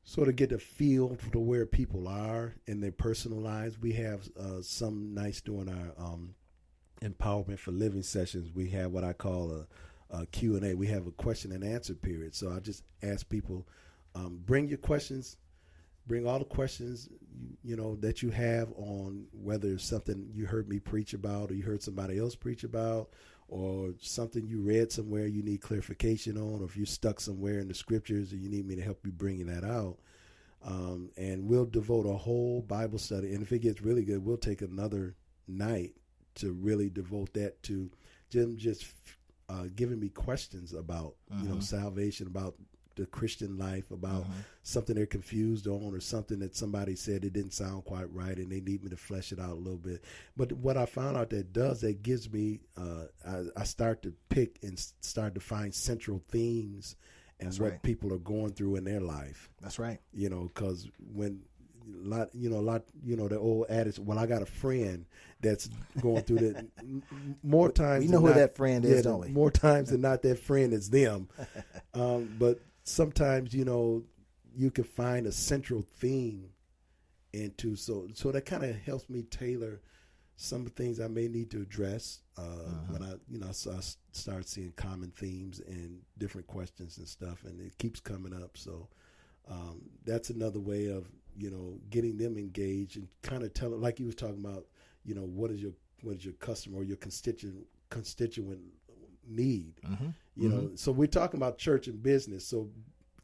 sort 0.09 0.27
of 0.27 0.35
get 0.35 0.51
a 0.51 0.57
feel 0.57 1.15
for 1.31 1.37
where 1.37 1.67
people 1.67 2.07
are 2.07 2.55
in 2.65 2.81
their 2.81 2.91
personal 2.91 3.39
lives. 3.39 3.79
We 3.79 3.93
have 3.93 4.27
uh, 4.39 4.63
some 4.63 5.13
nights 5.13 5.39
during 5.39 5.69
our 5.69 6.03
um, 6.03 6.33
empowerment 7.03 7.59
for 7.59 7.71
living 7.71 8.01
sessions 8.01 8.51
we 8.53 8.69
have 8.69 8.91
what 8.91 9.05
i 9.05 9.13
call 9.13 9.51
a, 9.51 10.17
a 10.17 10.25
q&a 10.25 10.73
we 10.73 10.87
have 10.87 11.07
a 11.07 11.11
question 11.11 11.53
and 11.53 11.63
answer 11.63 11.93
period. 11.93 12.35
So 12.35 12.51
i 12.51 12.59
just 12.59 12.83
ask 13.01 13.29
people 13.29 13.65
um, 14.15 14.41
bring 14.45 14.67
your 14.67 14.79
questions 14.79 15.37
bring 16.07 16.27
all 16.27 16.39
the 16.39 16.45
questions 16.45 17.07
you, 17.63 17.77
know 17.77 17.95
that 17.97 18.21
you 18.21 18.31
have 18.31 18.73
on 18.75 19.27
whether 19.31 19.69
it's 19.69 19.85
something 19.85 20.29
you 20.33 20.45
heard 20.45 20.67
me 20.67 20.79
preach 20.79 21.13
about 21.13 21.51
or 21.51 21.53
you 21.53 21.63
heard 21.63 21.81
somebody 21.81 22.19
else 22.19 22.35
preach 22.35 22.63
about 22.63 23.11
or 23.49 23.93
something 23.99 24.47
you 24.47 24.61
read 24.61 24.91
somewhere 24.91 25.27
you 25.27 25.41
need 25.43 25.61
clarification 25.61 26.37
on 26.37 26.61
or 26.61 26.65
if 26.65 26.77
you're 26.77 26.85
stuck 26.85 27.19
somewhere 27.19 27.59
in 27.59 27.67
the 27.67 27.73
scriptures 27.73 28.31
and 28.31 28.41
you 28.41 28.49
need 28.49 28.65
me 28.65 28.75
to 28.75 28.81
help 28.81 28.99
you 29.05 29.11
bringing 29.11 29.47
that 29.47 29.63
out 29.63 29.97
um, 30.65 31.09
and 31.17 31.47
we'll 31.47 31.65
devote 31.65 32.05
a 32.05 32.17
whole 32.17 32.61
bible 32.61 32.99
study 32.99 33.33
and 33.33 33.41
if 33.41 33.51
it 33.51 33.59
gets 33.59 33.81
really 33.81 34.03
good 34.03 34.23
we'll 34.23 34.37
take 34.37 34.61
another 34.61 35.15
night 35.47 35.93
to 36.35 36.53
really 36.53 36.89
devote 36.89 37.33
that 37.33 37.61
to 37.63 37.89
jim 38.29 38.57
just 38.57 38.85
uh, 39.49 39.65
giving 39.75 39.99
me 39.99 40.09
questions 40.09 40.73
about 40.73 41.15
you 41.31 41.47
know 41.47 41.55
mm-hmm. 41.55 41.61
salvation 41.61 42.27
about 42.27 42.55
the 42.99 43.05
Christian 43.05 43.57
life, 43.57 43.91
about 43.91 44.23
mm-hmm. 44.23 44.39
something 44.63 44.95
they're 44.95 45.05
confused 45.05 45.67
on, 45.67 45.93
or 45.93 45.99
something 45.99 46.39
that 46.39 46.55
somebody 46.55 46.95
said 46.95 47.23
it 47.23 47.33
didn't 47.33 47.53
sound 47.53 47.85
quite 47.85 48.13
right, 48.13 48.37
and 48.37 48.51
they 48.51 48.61
need 48.61 48.83
me 48.83 48.89
to 48.89 48.97
flesh 48.97 49.31
it 49.31 49.39
out 49.39 49.51
a 49.51 49.55
little 49.55 49.77
bit. 49.77 50.03
But 50.37 50.51
what 50.53 50.77
I 50.77 50.85
found 50.85 51.17
out 51.17 51.29
that 51.31 51.53
does 51.53 51.81
that 51.81 52.03
gives 52.03 52.31
me, 52.31 52.59
uh, 52.77 53.05
I, 53.27 53.43
I, 53.57 53.63
start 53.63 54.03
to 54.03 54.13
pick 54.29 54.59
and 54.63 54.79
start 55.01 55.33
to 55.35 55.39
find 55.41 55.73
central 55.73 56.21
themes 56.29 56.95
and 57.39 57.47
That's 57.47 57.59
what 57.59 57.71
right. 57.71 57.81
people 57.81 58.13
are 58.13 58.19
going 58.19 58.51
through 58.51 58.75
in 58.75 58.83
their 58.83 58.99
life. 58.99 59.49
That's 59.61 59.79
right. 59.79 59.99
You 60.13 60.29
know, 60.29 60.49
because 60.53 60.89
when 61.13 61.41
a 62.03 62.07
lot 62.07 62.29
you 62.33 62.49
know 62.49 62.57
a 62.57 62.61
lot 62.61 62.83
you 63.03 63.15
know 63.15 63.27
the 63.27 63.37
old 63.37 63.65
adage 63.69 63.97
well 63.97 64.19
i 64.19 64.27
got 64.27 64.43
a 64.43 64.45
friend 64.45 65.05
that's 65.41 65.69
going 65.99 66.21
through 66.21 66.37
that 66.37 66.65
more 67.43 67.71
times 67.71 68.05
you 68.05 68.11
know 68.11 68.19
who 68.19 68.27
not, 68.27 68.35
that 68.35 68.55
friend 68.55 68.85
is 68.85 68.97
yeah, 68.97 69.01
don't 69.01 69.21
we 69.21 69.29
more 69.29 69.49
times 69.49 69.89
than 69.89 70.01
not 70.09 70.21
that 70.21 70.37
friend 70.37 70.71
is 70.71 70.91
them 70.91 71.27
um, 71.95 72.29
but 72.37 72.59
sometimes 72.89 73.53
you 73.53 73.65
know 73.65 74.03
you 74.55 74.71
can 74.71 74.83
find 74.83 75.27
a 75.27 75.31
central 75.31 75.85
theme 75.99 76.49
into 77.33 77.75
so 77.75 78.07
so 78.13 78.31
that 78.31 78.45
kind 78.45 78.63
of 78.63 78.75
helps 78.77 79.09
me 79.09 79.23
tailor 79.23 79.79
some 80.41 80.65
things 80.67 81.01
I 81.01 81.09
may 81.09 81.27
need 81.27 81.51
to 81.51 81.61
address 81.61 82.21
uh, 82.37 82.41
uh-huh. 82.41 82.75
when 82.87 83.03
I 83.03 83.13
you 83.27 83.39
know 83.39 83.51
so 83.51 83.71
I 83.71 83.79
start 84.13 84.47
seeing 84.47 84.71
common 84.77 85.11
themes 85.11 85.61
and 85.67 85.99
different 86.17 86.47
questions 86.47 86.97
and 86.97 87.07
stuff, 87.07 87.43
and 87.43 87.59
it 87.59 87.77
keeps 87.77 87.99
coming 87.99 88.33
up. 88.33 88.57
So 88.57 88.87
um, 89.51 89.81
that's 90.05 90.29
another 90.29 90.59
way 90.59 90.87
of 90.87 91.09
you 91.37 91.51
know 91.51 91.77
getting 91.89 92.17
them 92.17 92.37
engaged 92.37 92.95
and 92.95 93.09
kind 93.21 93.43
of 93.43 93.53
telling, 93.53 93.81
like 93.81 93.99
you 93.99 94.05
was 94.05 94.15
talking 94.15 94.43
about, 94.43 94.65
you 95.03 95.13
know, 95.13 95.23
what 95.23 95.51
is 95.51 95.61
your 95.61 95.73
what 96.03 96.15
is 96.15 96.23
your 96.23 96.35
customer 96.35 96.77
or 96.77 96.83
your 96.83 96.97
constituent 96.97 97.67
constituent 97.89 98.61
need. 99.29 99.75
Mm-hmm. 99.85 100.07
You 100.35 100.49
mm-hmm. 100.49 100.57
know, 100.57 100.71
so 100.75 100.91
we're 100.91 101.07
talking 101.07 101.39
about 101.39 101.57
church 101.57 101.87
and 101.87 102.01
business. 102.01 102.45
So 102.45 102.69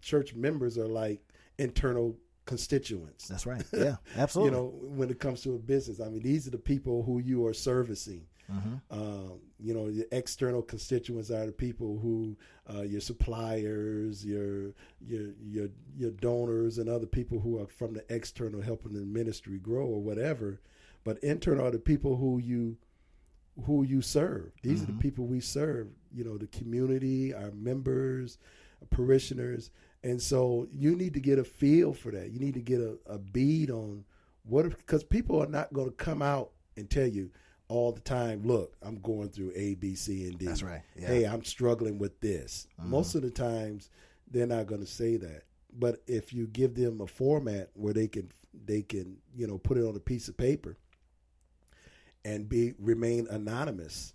church 0.02 0.36
members 0.36 0.78
are 0.78 0.88
like 0.88 1.22
internal 1.58 2.16
constituents. 2.46 3.28
That's 3.28 3.46
right. 3.46 3.64
Yeah, 3.74 3.98
absolutely. 4.18 4.52
you 4.52 4.58
know, 4.58 4.74
when 4.82 5.10
it 5.10 5.20
comes 5.20 5.42
to 5.42 5.56
a 5.56 5.60
business, 5.60 6.00
I 6.00 6.10
mean, 6.10 6.22
these 6.22 6.48
are 6.48 6.52
the 6.52 6.58
people 6.58 7.04
who 7.04 7.20
you 7.20 7.46
are 7.46 7.54
servicing. 7.54 8.26
Mm-hmm. 8.52 8.76
Um, 8.92 9.40
you 9.60 9.74
know, 9.74 9.90
the 9.90 10.08
external 10.16 10.62
constituents 10.62 11.32
are 11.32 11.48
the 11.48 11.52
people 11.52 11.98
who 11.98 12.38
uh, 12.72 12.84
your 12.84 13.02
suppliers, 13.02 14.24
your 14.24 14.74
your 15.02 15.32
your 15.44 15.70
your 15.98 16.12
donors, 16.12 16.78
and 16.78 16.88
other 16.88 17.08
people 17.08 17.40
who 17.40 17.60
are 17.60 17.68
from 17.68 17.94
the 17.94 18.06
external 18.14 18.62
helping 18.62 18.94
the 18.94 19.00
ministry 19.00 19.58
grow 19.58 19.86
or 19.86 20.02
whatever. 20.02 20.62
But 21.04 21.20
internal 21.24 21.68
are 21.68 21.72
the 21.72 21.80
people 21.80 22.18
who 22.18 22.40
you 22.40 22.78
who 23.64 23.84
you 23.84 24.02
serve. 24.02 24.52
These 24.62 24.74
mm-hmm. 24.74 24.84
are 24.84 24.86
the 24.86 24.92
mm-hmm. 24.94 25.02
people 25.02 25.26
we 25.26 25.40
serve. 25.40 25.88
You 26.14 26.24
know, 26.24 26.38
the 26.38 26.48
community, 26.48 27.34
our 27.34 27.52
members, 27.52 28.38
parishioners, 28.90 29.70
and 30.04 30.22
so 30.22 30.68
you 30.72 30.96
need 30.96 31.14
to 31.16 31.20
get 31.20 31.40
a 31.40 31.44
feel 31.44 31.94
for 31.94 32.12
that. 32.12 32.32
You 32.32 32.40
need 32.40 32.54
to 32.54 32.62
get 32.62 32.80
a, 32.80 32.98
a 33.08 33.18
bead 33.18 33.72
on 33.72 34.06
what 34.44 34.70
because 34.70 35.04
people 35.04 35.42
are 35.42 35.48
not 35.48 35.74
going 35.74 35.90
to 35.90 35.96
come 35.96 36.22
out 36.22 36.52
and 36.78 36.90
tell 36.90 37.08
you 37.08 37.32
all 37.68 37.92
the 37.92 38.02
time. 38.02 38.44
Look, 38.44 38.76
I'm 38.84 39.00
going 39.00 39.30
through 39.30 39.54
A, 39.56 39.76
B, 39.76 39.96
C, 39.96 40.28
and 40.28 40.38
D. 40.38 40.46
That's 40.46 40.64
right. 40.64 40.82
Yeah. 40.96 41.08
Hey, 41.08 41.24
I'm 41.24 41.44
struggling 41.44 41.98
with 41.98 42.20
this. 42.22 42.68
Mm-hmm. 42.80 42.92
Most 42.92 43.16
of 43.16 43.24
the 43.24 43.32
times, 43.32 43.90
they're 44.30 44.46
not 44.46 44.68
going 44.68 44.82
to 44.82 44.88
say 44.88 45.18
that. 45.18 45.44
But 45.74 46.02
if 46.08 46.34
you 46.34 46.48
give 46.48 46.76
them 46.76 47.02
a 47.02 47.08
format 47.08 47.70
where 47.74 47.94
they 47.94 48.08
can 48.08 48.32
they 48.66 48.82
can 48.82 49.18
you 49.36 49.48
know 49.48 49.58
put 49.58 49.78
it 49.78 49.84
on 49.84 49.96
a 49.96 50.00
piece 50.00 50.28
of 50.28 50.38
paper 50.38 50.78
and 52.26 52.50
be 52.50 52.74
remain 52.80 53.28
anonymous. 53.30 54.14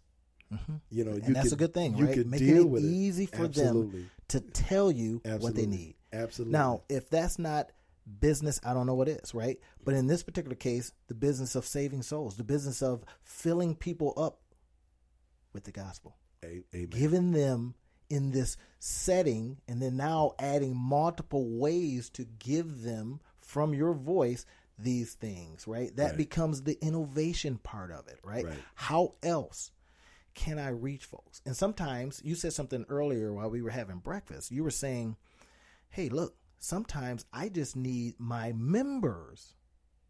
Mm-hmm. 0.53 0.75
You 0.90 1.05
know, 1.05 1.12
and 1.12 1.29
you 1.29 1.35
that's 1.35 1.51
could, 1.51 1.53
a 1.55 1.57
good 1.57 1.75
thing, 1.75 1.96
you 1.96 2.07
right? 2.07 2.14
Could 2.14 2.27
Making 2.27 2.46
deal 2.49 2.62
it 2.62 2.68
with 2.68 2.85
easy 2.85 3.25
it. 3.25 3.35
for 3.35 3.44
Absolutely. 3.44 4.01
them 4.01 4.11
to 4.29 4.40
tell 4.40 4.90
you 4.90 5.23
Absolutely. 5.25 5.44
what 5.44 5.55
they 5.55 5.66
need. 5.66 5.94
Absolutely. 6.12 6.53
Now, 6.53 6.83
if 6.88 7.09
that's 7.09 7.38
not 7.38 7.70
business, 8.18 8.61
I 8.64 8.75
don't 8.75 8.87
know 8.87 8.94
what 8.94 9.09
is, 9.09 9.33
right? 9.33 9.59
But 9.85 9.94
in 9.94 10.09
this 10.09 10.25
particular 10.25 10.57
case, 10.57 10.92
the 11.07 11.14
business 11.14 11.55
of 11.55 11.64
saving 11.64 12.03
souls, 12.03 12.37
the 12.37 12.44
business 12.44 12.83
of 12.83 13.05
filling 13.23 13.77
people 13.77 14.12
up 14.16 14.40
with 15.53 15.64
the 15.64 15.73
gospel, 15.73 16.16
Amen. 16.44 16.88
giving 16.90 17.31
them 17.31 17.75
in 18.09 18.33
this 18.33 18.57
setting, 18.81 19.59
and 19.68 19.81
then 19.81 19.96
now 19.96 20.33
adding 20.40 20.75
multiple 20.77 21.49
ways 21.49 22.11
to 22.11 22.25
give 22.25 22.83
them 22.83 23.20
from 23.38 23.73
your 23.73 23.94
voice 23.94 24.44
these 24.83 25.14
things, 25.14 25.66
right? 25.66 25.95
That 25.97 26.11
right. 26.11 26.16
becomes 26.16 26.62
the 26.62 26.79
innovation 26.81 27.59
part 27.59 27.90
of 27.90 28.09
it, 28.09 28.19
right? 28.23 28.45
right? 28.45 28.59
How 28.75 29.14
else 29.23 29.71
can 30.35 30.59
I 30.59 30.69
reach 30.69 31.05
folks? 31.05 31.40
And 31.45 31.57
sometimes 31.57 32.21
you 32.25 32.35
said 32.35 32.53
something 32.53 32.85
earlier 32.88 33.33
while 33.33 33.51
we 33.51 33.62
were 33.62 33.71
having 33.71 33.99
breakfast. 33.99 34.51
You 34.51 34.64
were 34.64 34.71
saying, 34.71 35.16
hey, 35.90 36.09
look, 36.09 36.37
sometimes 36.59 37.25
I 37.33 37.49
just 37.49 37.77
need 37.77 38.14
my 38.19 38.53
members 38.53 39.55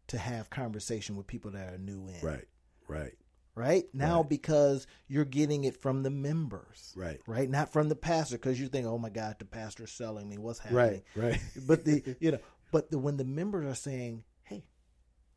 to 0.07 0.17
have 0.17 0.49
conversation 0.49 1.15
with 1.15 1.27
people 1.27 1.51
that 1.51 1.73
are 1.73 1.77
new 1.77 2.07
in. 2.07 2.25
Right, 2.25 2.47
right. 2.87 3.13
Right 3.53 3.83
now, 3.93 4.21
right. 4.21 4.29
because 4.29 4.87
you're 5.07 5.25
getting 5.25 5.65
it 5.65 5.81
from 5.81 6.03
the 6.03 6.09
members, 6.09 6.93
right? 6.95 7.19
Right, 7.27 7.49
not 7.49 7.73
from 7.73 7.89
the 7.89 7.97
pastor, 7.97 8.37
because 8.37 8.57
you 8.57 8.69
think, 8.69 8.87
"Oh 8.87 8.97
my 8.97 9.09
God, 9.09 9.35
the 9.39 9.45
pastor's 9.45 9.91
selling 9.91 10.29
me. 10.29 10.37
What's 10.37 10.59
happening?" 10.59 11.03
Right, 11.17 11.31
right. 11.31 11.41
but 11.67 11.83
the 11.83 12.15
you 12.21 12.31
know, 12.31 12.39
but 12.71 12.89
the, 12.91 12.97
when 12.97 13.17
the 13.17 13.25
members 13.25 13.65
are 13.65 13.75
saying, 13.75 14.23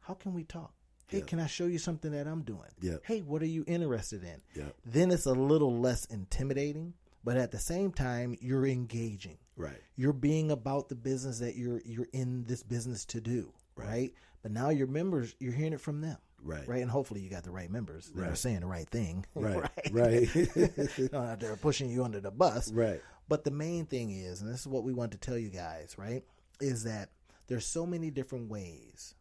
how 0.06 0.14
can 0.14 0.34
we 0.34 0.44
talk? 0.44 0.72
Hey, 1.08 1.20
can 1.20 1.38
I 1.38 1.46
show 1.46 1.66
you 1.66 1.78
something 1.78 2.10
that 2.12 2.26
I'm 2.26 2.42
doing? 2.42 2.70
Yeah. 2.80 2.96
Hey, 3.04 3.20
what 3.20 3.42
are 3.42 3.46
you 3.46 3.64
interested 3.66 4.22
in? 4.24 4.40
Yeah. 4.54 4.70
Then 4.84 5.10
it's 5.10 5.26
a 5.26 5.32
little 5.32 5.78
less 5.78 6.06
intimidating, 6.06 6.94
but 7.22 7.36
at 7.36 7.52
the 7.52 7.58
same 7.58 7.92
time, 7.92 8.36
you're 8.40 8.66
engaging. 8.66 9.38
Right. 9.56 9.80
You're 9.96 10.12
being 10.12 10.50
about 10.50 10.88
the 10.88 10.94
business 10.94 11.38
that 11.38 11.56
you're 11.56 11.80
you're 11.84 12.08
in 12.12 12.44
this 12.44 12.62
business 12.62 13.04
to 13.06 13.20
do. 13.20 13.52
Right. 13.76 13.88
right? 13.88 14.14
But 14.42 14.52
now 14.52 14.70
your 14.70 14.86
members, 14.86 15.34
you're 15.38 15.52
hearing 15.52 15.72
it 15.72 15.80
from 15.80 16.00
them. 16.00 16.18
Right. 16.42 16.66
Right. 16.66 16.82
And 16.82 16.90
hopefully 16.90 17.20
you 17.20 17.30
got 17.30 17.44
the 17.44 17.50
right 17.50 17.70
members 17.70 18.10
that 18.14 18.22
right. 18.22 18.30
are 18.30 18.36
saying 18.36 18.60
the 18.60 18.66
right 18.66 18.88
thing. 18.88 19.24
Right. 19.34 19.56
Right. 19.90 20.34
right. 20.34 21.12
Not 21.12 21.26
out 21.26 21.40
there 21.40 21.56
pushing 21.56 21.88
you 21.90 22.04
under 22.04 22.20
the 22.20 22.30
bus. 22.30 22.72
Right. 22.72 23.00
But 23.28 23.44
the 23.44 23.50
main 23.50 23.86
thing 23.86 24.10
is, 24.10 24.42
and 24.42 24.52
this 24.52 24.60
is 24.60 24.66
what 24.66 24.84
we 24.84 24.92
want 24.92 25.12
to 25.12 25.18
tell 25.18 25.38
you 25.38 25.48
guys, 25.48 25.94
right, 25.96 26.22
is 26.60 26.84
that 26.84 27.08
there's 27.46 27.64
so 27.64 27.86
many 27.86 28.10
different 28.10 28.50
ways 28.50 29.14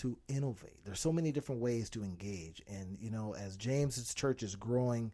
to 0.00 0.16
innovate. 0.28 0.82
There's 0.82 0.98
so 0.98 1.12
many 1.12 1.30
different 1.30 1.60
ways 1.60 1.90
to 1.90 2.02
engage. 2.02 2.62
And, 2.66 2.96
you 2.98 3.10
know, 3.10 3.34
as 3.34 3.58
James's 3.58 4.14
church 4.14 4.42
is 4.42 4.56
growing, 4.56 5.12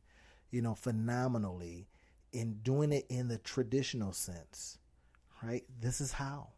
you 0.52 0.62
know, 0.62 0.76
phenomenally 0.76 1.88
in 2.32 2.60
doing 2.62 2.92
it 2.92 3.04
in 3.08 3.26
the 3.26 3.38
traditional 3.38 4.12
sense, 4.12 4.78
right? 5.42 5.64
This 5.80 6.00
is 6.00 6.12
how. 6.12 6.50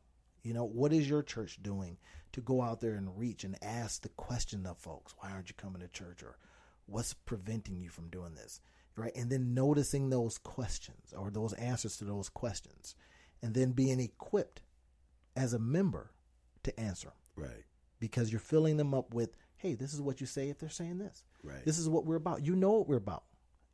You 0.43 0.53
know, 0.53 0.64
what 0.64 0.93
is 0.93 1.09
your 1.09 1.23
church 1.23 1.62
doing 1.62 1.97
to 2.33 2.43
go 2.43 2.61
out 2.61 2.83
there 2.83 2.97
and 2.97 3.19
reach 3.19 3.45
and 3.45 3.57
ask 3.62 4.03
the 4.03 4.11
question 4.11 4.67
of 4.67 4.77
folks, 4.77 5.14
why 5.19 5.31
aren't 5.31 5.49
you 5.49 5.55
coming 5.57 5.81
to 5.81 5.88
church? 5.88 6.23
Or 6.23 6.37
what's 6.85 7.14
preventing 7.14 7.81
you 7.81 7.88
from 7.88 8.11
doing 8.11 8.35
this? 8.35 8.61
Right. 8.95 9.17
And 9.17 9.31
then 9.31 9.55
noticing 9.55 10.11
those 10.11 10.37
questions 10.37 11.14
or 11.17 11.31
those 11.31 11.55
answers 11.55 11.97
to 11.97 12.05
those 12.05 12.29
questions 12.29 12.95
and 13.43 13.55
then 13.55 13.73
being 13.73 14.01
equipped 14.01 14.61
as 15.35 15.55
a 15.55 15.59
member 15.59 16.11
to 16.64 16.79
answer. 16.79 17.12
Right 17.35 17.64
because 18.01 18.31
you're 18.31 18.41
filling 18.41 18.77
them 18.77 18.95
up 18.95 19.15
with, 19.15 19.37
hey, 19.57 19.75
this 19.75 19.93
is 19.95 20.01
what 20.01 20.21
you 20.21 20.27
say 20.27 20.49
if 20.51 20.59
they're 20.59 20.69
saying 20.69 20.99
this. 20.99 21.25
Right. 21.43 21.65
This 21.65 21.79
is 21.79 21.89
what 21.89 22.05
we're 22.07 22.17
about. 22.17 22.45
You 22.45 22.55
know 22.57 22.73
what 22.73 22.89
we're 22.89 22.97
about. 22.97 23.25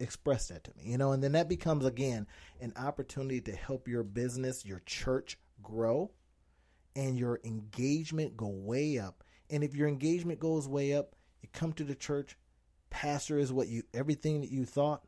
express 0.01 0.49
that 0.49 0.65
to 0.65 0.73
me 0.77 0.83
you 0.91 0.99
know 0.99 1.13
and 1.13 1.23
then 1.23 1.33
that 1.33 1.49
becomes 1.49 1.85
again 1.85 2.27
an 2.61 2.73
opportunity 2.77 3.41
to 3.41 3.53
help 3.53 3.87
your 3.87 4.03
business 4.03 4.65
your 4.67 4.81
church 4.87 5.39
grow 5.63 6.11
and 6.97 7.17
your 7.17 7.39
engagement 7.45 8.37
go 8.37 8.49
way 8.49 8.99
up 8.99 9.23
and 9.51 9.63
if 9.63 9.75
your 9.77 9.87
engagement 9.87 10.41
goes 10.41 10.67
way 10.69 10.93
up 10.95 11.15
you 11.43 11.49
come 11.53 11.73
to 11.73 11.85
the 11.85 11.95
church 11.95 12.37
pastor 12.91 13.39
is 13.39 13.53
what 13.53 13.69
you 13.69 13.85
everything 13.95 14.41
that 14.41 14.51
you 14.51 14.65
thought 14.65 15.05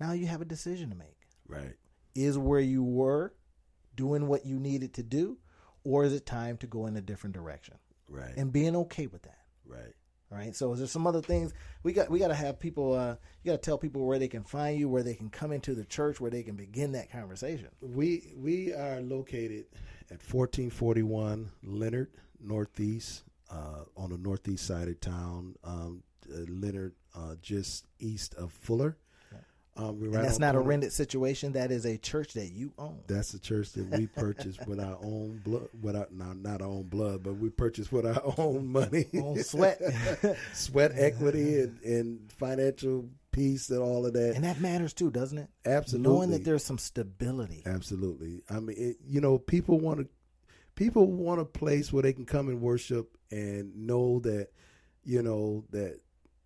now 0.00 0.12
you 0.12 0.26
have 0.26 0.40
a 0.40 0.46
decision 0.46 0.88
to 0.88 0.96
make 0.96 1.18
Right. 1.46 1.74
is 2.14 2.38
where 2.38 2.60
you 2.60 2.82
were 2.82 3.34
doing 3.94 4.26
what 4.28 4.46
you 4.46 4.58
needed 4.58 4.94
to 4.94 5.02
do 5.02 5.36
or 5.84 6.04
is 6.04 6.14
it 6.14 6.24
time 6.24 6.56
to 6.58 6.66
go 6.66 6.86
in 6.86 6.96
a 6.96 7.02
different 7.02 7.34
direction 7.34 7.76
Right. 8.08 8.36
and 8.36 8.52
being 8.52 8.76
okay 8.76 9.06
with 9.06 9.22
that 9.22 9.38
right. 9.66 9.94
all 10.30 10.38
right. 10.38 10.54
So 10.54 10.72
is 10.72 10.78
there 10.78 10.88
some 10.88 11.06
other 11.06 11.22
things 11.22 11.52
we 11.82 11.92
got? 11.92 12.10
We 12.10 12.18
got 12.18 12.28
to 12.28 12.34
have 12.34 12.58
people. 12.58 12.94
Uh, 12.94 13.16
you 13.42 13.50
got 13.50 13.62
to 13.62 13.64
tell 13.64 13.78
people 13.78 14.06
where 14.06 14.18
they 14.18 14.28
can 14.28 14.44
find 14.44 14.78
you, 14.78 14.88
where 14.88 15.02
they 15.02 15.14
can 15.14 15.30
come 15.30 15.52
into 15.52 15.74
the 15.74 15.84
church, 15.84 16.20
where 16.20 16.30
they 16.30 16.42
can 16.42 16.56
begin 16.56 16.92
that 16.92 17.10
conversation. 17.10 17.68
We 17.80 18.32
we 18.36 18.72
are 18.72 19.00
located 19.00 19.66
at 20.10 20.22
1441 20.22 21.50
Leonard 21.64 22.10
Northeast 22.40 23.24
uh, 23.50 23.84
on 23.96 24.10
the 24.10 24.18
northeast 24.18 24.66
side 24.66 24.88
of 24.88 25.00
town. 25.00 25.56
Um, 25.64 26.02
uh, 26.32 26.38
Leonard, 26.48 26.94
uh, 27.14 27.36
just 27.40 27.86
east 27.98 28.34
of 28.34 28.52
Fuller. 28.52 28.96
Um, 29.78 30.00
we're 30.00 30.06
And 30.06 30.14
right 30.16 30.22
that's 30.22 30.38
not 30.38 30.54
a 30.54 30.60
rented 30.60 30.92
situation. 30.92 31.52
That 31.52 31.70
is 31.70 31.84
a 31.84 31.98
church 31.98 32.32
that 32.34 32.50
you 32.52 32.72
own. 32.78 33.00
That's 33.06 33.32
the 33.32 33.38
church 33.38 33.72
that 33.72 33.86
we 33.90 34.06
purchased 34.06 34.66
with 34.66 34.80
our 34.80 34.96
own 35.02 35.40
blood, 35.44 35.68
without 35.80 36.14
not 36.14 36.38
not 36.38 36.62
our 36.62 36.68
own 36.68 36.84
blood, 36.84 37.22
but 37.22 37.34
we 37.34 37.50
purchased 37.50 37.92
with 37.92 38.06
our 38.06 38.22
own 38.38 38.68
money, 38.68 39.06
Own 39.14 39.42
sweat. 39.42 39.80
sweat 40.54 40.92
equity, 40.94 41.60
and, 41.60 41.80
and 41.82 42.32
financial 42.32 43.08
peace, 43.32 43.68
and 43.68 43.80
all 43.80 44.06
of 44.06 44.14
that. 44.14 44.34
and 44.34 44.44
that 44.44 44.60
matters 44.60 44.94
too, 44.94 45.10
doesn't 45.10 45.36
it? 45.38 45.48
Absolutely, 45.66 46.10
Knowing 46.10 46.30
that 46.30 46.44
there's 46.44 46.64
some 46.64 46.78
stability. 46.78 47.62
Absolutely. 47.66 48.42
I 48.48 48.60
mean, 48.60 48.76
it, 48.78 48.96
you 49.06 49.20
know, 49.20 49.38
people 49.38 49.78
want 49.78 50.00
to 50.00 50.08
people 50.74 51.06
want 51.10 51.40
a 51.40 51.44
place 51.44 51.92
where 51.92 52.02
they 52.02 52.12
can 52.14 52.24
come 52.24 52.48
and 52.48 52.60
worship 52.62 53.16
and 53.30 53.76
know 53.76 54.20
that 54.20 54.48
you 55.04 55.22
know 55.22 55.64
that 55.70 56.00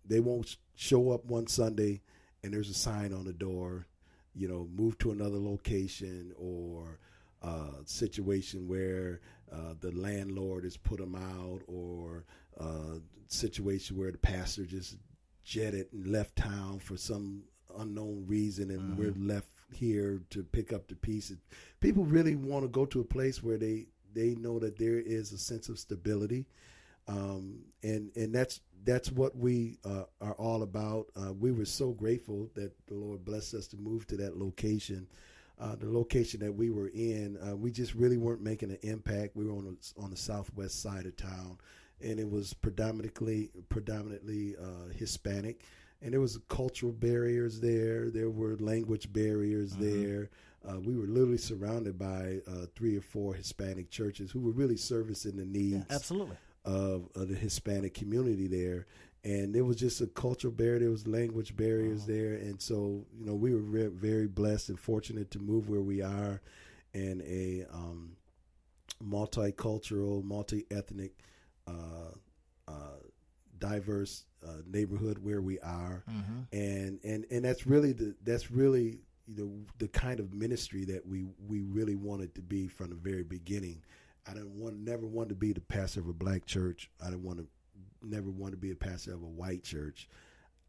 they 0.05 0.19
won't 0.19 0.57
show 0.75 1.11
up 1.11 1.23
one 1.25 1.47
Sunday 1.47 2.01
and 2.43 2.53
there's 2.53 2.69
a 2.69 2.73
sign 2.73 3.13
on 3.13 3.23
the 3.25 3.33
door, 3.33 3.85
you 4.33 4.47
know, 4.47 4.67
move 4.75 4.97
to 4.99 5.11
another 5.11 5.37
location 5.37 6.33
or 6.37 6.99
uh, 7.41 7.83
situation 7.85 8.67
where 8.67 9.19
uh, 9.51 9.73
the 9.79 9.91
landlord 9.91 10.63
has 10.63 10.77
put 10.77 10.99
them 10.99 11.15
out 11.15 11.61
or 11.67 12.23
uh, 12.59 12.99
situation 13.27 13.97
where 13.97 14.11
the 14.11 14.17
pastor 14.17 14.63
just 14.63 14.97
jetted 15.43 15.87
and 15.91 16.07
left 16.07 16.35
town 16.35 16.79
for 16.79 16.97
some 16.97 17.43
unknown 17.77 18.25
reason 18.27 18.69
and 18.69 18.97
we're 18.97 19.13
left 19.17 19.47
here 19.73 20.21
to 20.29 20.43
pick 20.43 20.73
up 20.73 20.87
the 20.87 20.95
pieces. 20.95 21.37
People 21.79 22.03
really 22.03 22.35
want 22.35 22.63
to 22.63 22.69
go 22.69 22.85
to 22.85 23.01
a 23.01 23.05
place 23.05 23.41
where 23.41 23.57
they 23.57 23.85
they 24.13 24.35
know 24.35 24.59
that 24.59 24.77
there 24.77 24.99
is 24.99 25.31
a 25.31 25.37
sense 25.37 25.69
of 25.69 25.79
stability, 25.79 26.45
um, 27.07 27.59
and 27.83 28.11
and 28.15 28.33
that's 28.33 28.61
that's 28.83 29.11
what 29.11 29.35
we 29.35 29.77
uh, 29.85 30.03
are 30.21 30.33
all 30.33 30.63
about. 30.63 31.07
Uh, 31.15 31.33
we 31.33 31.51
were 31.51 31.65
so 31.65 31.91
grateful 31.91 32.49
that 32.55 32.71
the 32.87 32.95
Lord 32.95 33.23
blessed 33.23 33.53
us 33.53 33.67
to 33.67 33.77
move 33.77 34.07
to 34.07 34.17
that 34.17 34.37
location. 34.37 35.07
Uh, 35.59 35.75
the 35.75 35.89
location 35.89 36.39
that 36.39 36.51
we 36.51 36.71
were 36.71 36.87
in, 36.87 37.37
uh, 37.47 37.55
we 37.55 37.69
just 37.69 37.93
really 37.93 38.17
weren't 38.17 38.41
making 38.41 38.71
an 38.71 38.79
impact. 38.81 39.35
We 39.35 39.45
were 39.45 39.51
on 39.51 39.65
the, 39.65 40.01
on 40.01 40.09
the 40.09 40.17
southwest 40.17 40.81
side 40.81 41.05
of 41.05 41.15
town, 41.15 41.59
and 42.01 42.19
it 42.19 42.27
was 42.27 42.53
predominantly 42.53 43.51
predominantly 43.69 44.55
uh, 44.57 44.91
Hispanic, 44.95 45.61
and 46.01 46.13
there 46.13 46.21
was 46.21 46.39
cultural 46.49 46.91
barriers 46.91 47.59
there. 47.59 48.09
There 48.09 48.31
were 48.31 48.57
language 48.57 49.13
barriers 49.13 49.75
there. 49.75 50.31
Uh, 50.67 50.79
we 50.79 50.95
were 50.95 51.07
literally 51.07 51.37
surrounded 51.37 51.97
by 51.97 52.39
uh, 52.47 52.65
three 52.75 52.95
or 52.95 53.01
four 53.01 53.33
Hispanic 53.33 53.89
churches 53.89 54.29
who 54.29 54.39
were 54.39 54.51
really 54.51 54.77
servicing 54.77 55.35
the 55.35 55.45
needs 55.45 55.85
Absolutely. 55.89 56.37
Of, 56.65 57.09
of 57.15 57.29
the 57.29 57.35
Hispanic 57.35 57.93
community 57.93 58.47
there. 58.47 58.85
And 59.23 59.53
there 59.53 59.63
was 59.65 59.75
just 59.77 60.01
a 60.01 60.07
cultural 60.07 60.51
barrier. 60.51 60.79
There 60.79 60.89
was 60.89 61.05
language 61.07 61.55
barriers 61.55 62.05
there, 62.07 62.33
and 62.33 62.59
so 62.59 63.05
you 63.19 63.25
know 63.25 63.35
we 63.35 63.53
were 63.53 63.61
re- 63.61 63.87
very 63.87 64.27
blessed 64.27 64.69
and 64.69 64.79
fortunate 64.79 65.29
to 65.31 65.39
move 65.39 65.69
where 65.69 65.81
we 65.81 66.01
are, 66.01 66.41
in 66.95 67.21
a 67.25 67.65
um, 67.71 68.13
multicultural, 69.03 70.23
multi-ethnic, 70.23 71.11
uh, 71.67 72.13
uh, 72.67 72.71
diverse 73.59 74.25
uh, 74.43 74.53
neighborhood 74.65 75.19
where 75.19 75.41
we 75.41 75.59
are, 75.59 76.03
and 76.51 76.99
and 77.03 77.25
and 77.29 77.45
that's 77.45 77.67
really 77.67 77.93
the 77.93 78.15
that's 78.23 78.49
really 78.49 79.01
you 79.27 79.37
know 79.37 79.51
the 79.77 79.87
kind 79.87 80.19
of 80.19 80.33
ministry 80.33 80.83
that 80.85 81.05
we 81.05 81.25
we 81.47 81.61
really 81.61 81.95
wanted 81.95 82.33
to 82.33 82.41
be 82.41 82.67
from 82.67 82.89
the 82.89 82.95
very 82.95 83.23
beginning. 83.23 83.83
I 84.27 84.33
didn't 84.33 84.59
want 84.59 84.77
never 84.79 85.05
want 85.05 85.29
to 85.29 85.35
be 85.35 85.53
the 85.53 85.61
pastor 85.61 85.99
of 85.99 86.07
a 86.07 86.13
black 86.13 86.45
church. 86.45 86.89
I 87.01 87.05
didn't 87.05 87.23
want 87.23 87.39
to 87.39 87.47
never 88.03 88.29
want 88.29 88.51
to 88.51 88.57
be 88.57 88.71
a 88.71 88.75
pastor 88.75 89.13
of 89.13 89.21
a 89.21 89.27
white 89.27 89.63
church. 89.63 90.07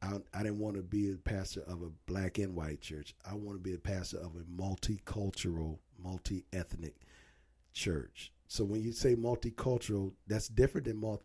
I, 0.03 0.19
I 0.35 0.43
didn't 0.43 0.59
want 0.59 0.77
to 0.77 0.83
be 0.83 1.13
a 1.13 1.17
pastor 1.17 1.63
of 1.63 1.83
a 1.83 1.91
black 2.07 2.39
and 2.39 2.55
white 2.55 2.81
church. 2.81 3.15
I 3.25 3.35
want 3.35 3.57
to 3.59 3.63
be 3.63 3.75
a 3.75 3.79
pastor 3.79 4.19
of 4.19 4.33
a 4.37 4.63
multicultural, 4.63 5.79
multi-ethnic 6.03 6.97
church. 7.73 8.33
So 8.49 8.65
when 8.65 8.83
you 8.83 8.93
say 8.93 9.15
multicultural, 9.15 10.13
that's 10.27 10.49
different 10.49 10.87
than 10.87 11.01
mul- 11.01 11.23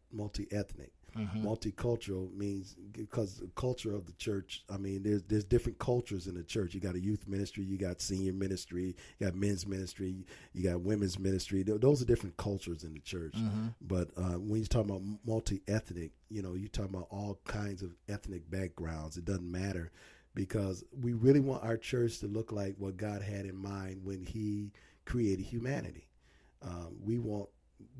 multi-ethnic. 1.18 1.44
Multicultural 1.76 2.34
means 2.36 2.76
because 2.92 3.38
the 3.38 3.48
culture 3.56 3.94
of 3.94 4.06
the 4.06 4.14
church. 4.14 4.64
I 4.70 4.78
mean, 4.78 5.04
there's 5.04 5.24
there's 5.24 5.44
different 5.44 5.80
cultures 5.80 6.28
in 6.28 6.36
the 6.36 6.44
church. 6.44 6.74
You 6.74 6.80
got 6.80 6.96
a 6.96 7.00
youth 7.00 7.28
ministry, 7.28 7.64
you 7.64 7.78
got 7.78 8.02
senior 8.02 8.34
ministry, 8.34 8.96
you 9.20 9.28
got 9.28 9.36
men's 9.36 9.66
ministry, 9.68 10.26
you 10.54 10.64
got 10.70 10.82
women's 10.82 11.20
ministry. 11.20 11.64
Those 11.64 12.02
are 12.02 12.06
different 12.06 12.38
cultures 12.38 12.84
in 12.84 12.94
the 12.94 13.00
church. 13.00 13.36
But 13.82 14.10
uh, 14.18 14.40
when 14.40 14.58
you're 14.60 14.68
talking 14.68 14.90
about 14.90 15.04
multi-ethnic, 15.26 16.12
you 16.30 16.42
know, 16.42 16.54
you're 16.56 16.70
talking 16.70 16.94
about 16.96 17.08
all 17.10 17.40
kinds 17.46 17.82
of 17.82 17.96
ethnic 18.10 18.50
backgrounds. 18.50 19.18
It 19.18 19.26
doesn't 19.26 19.52
matter 19.52 19.92
because 20.36 20.84
we 21.02 21.14
really 21.14 21.40
want 21.40 21.64
our 21.64 21.78
church 21.78 22.20
to 22.20 22.28
look 22.28 22.52
like 22.52 22.76
what 22.78 22.98
God 22.98 23.22
had 23.22 23.46
in 23.46 23.56
mind 23.56 24.02
when 24.04 24.22
He 24.24 24.72
created 25.06 25.44
humanity. 25.46 26.08
Um, 26.62 26.96
we 27.04 27.18
want 27.20 27.50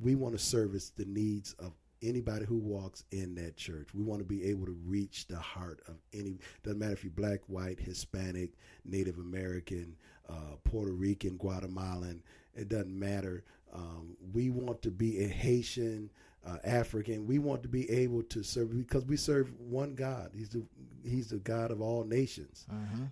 we 0.02 0.16
want 0.16 0.38
to 0.38 0.44
service 0.44 0.90
the 0.90 1.06
needs 1.06 1.54
of 1.60 1.74
anybody 2.02 2.46
who 2.46 2.58
walks 2.58 3.04
in 3.12 3.36
that 3.36 3.58
church. 3.58 3.90
We 3.94 4.04
want 4.04 4.20
to 4.20 4.26
be 4.26 4.44
able 4.46 4.66
to 4.66 4.78
reach 4.86 5.28
the 5.28 5.38
heart 5.38 5.82
of 5.88 5.96
any. 6.14 6.40
Doesn't 6.64 6.80
matter 6.80 6.94
if 6.94 7.04
you're 7.04 7.12
black, 7.12 7.40
white, 7.48 7.80
Hispanic, 7.80 8.52
Native 8.86 9.18
American, 9.18 9.96
uh, 10.30 10.56
Puerto 10.64 10.92
Rican, 10.92 11.38
Guatemalan. 11.38 12.22
It 12.56 12.70
doesn't 12.70 12.98
matter. 12.98 13.44
Um, 13.74 14.16
we 14.34 14.50
want 14.50 14.82
to 14.84 14.92
be 14.92 15.24
a 15.24 15.28
Haitian. 15.28 16.10
Uh, 16.46 16.58
African, 16.64 17.28
we 17.28 17.40
want 17.40 17.62
to 17.64 17.68
be 17.68 17.90
able 17.90 18.24
to 18.24 18.42
serve 18.42 18.74
because 18.78 19.06
we 19.06 19.18
serve 19.18 19.52
one 19.60 19.96
God. 19.96 20.32
He's 20.34 20.48
the 20.48 20.64
He's 21.04 21.28
the 21.30 21.40
God 21.40 21.72
of 21.72 21.82
all 21.82 22.06
nations, 22.06 22.66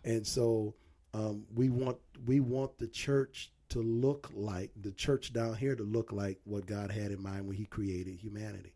and 0.05 0.25
so 0.25 0.73
um, 1.13 1.43
we 1.53 1.69
want 1.69 1.97
we 2.25 2.39
want 2.39 2.77
the 2.77 2.87
church 2.87 3.51
to 3.69 3.81
look 3.81 4.29
like 4.33 4.71
the 4.81 4.91
church 4.91 5.33
down 5.33 5.55
here 5.55 5.75
to 5.75 5.83
look 5.83 6.11
like 6.13 6.39
what 6.45 6.65
God 6.65 6.91
had 6.91 7.11
in 7.11 7.21
mind 7.21 7.45
when 7.47 7.57
He 7.57 7.65
created 7.65 8.15
humanity. 8.15 8.73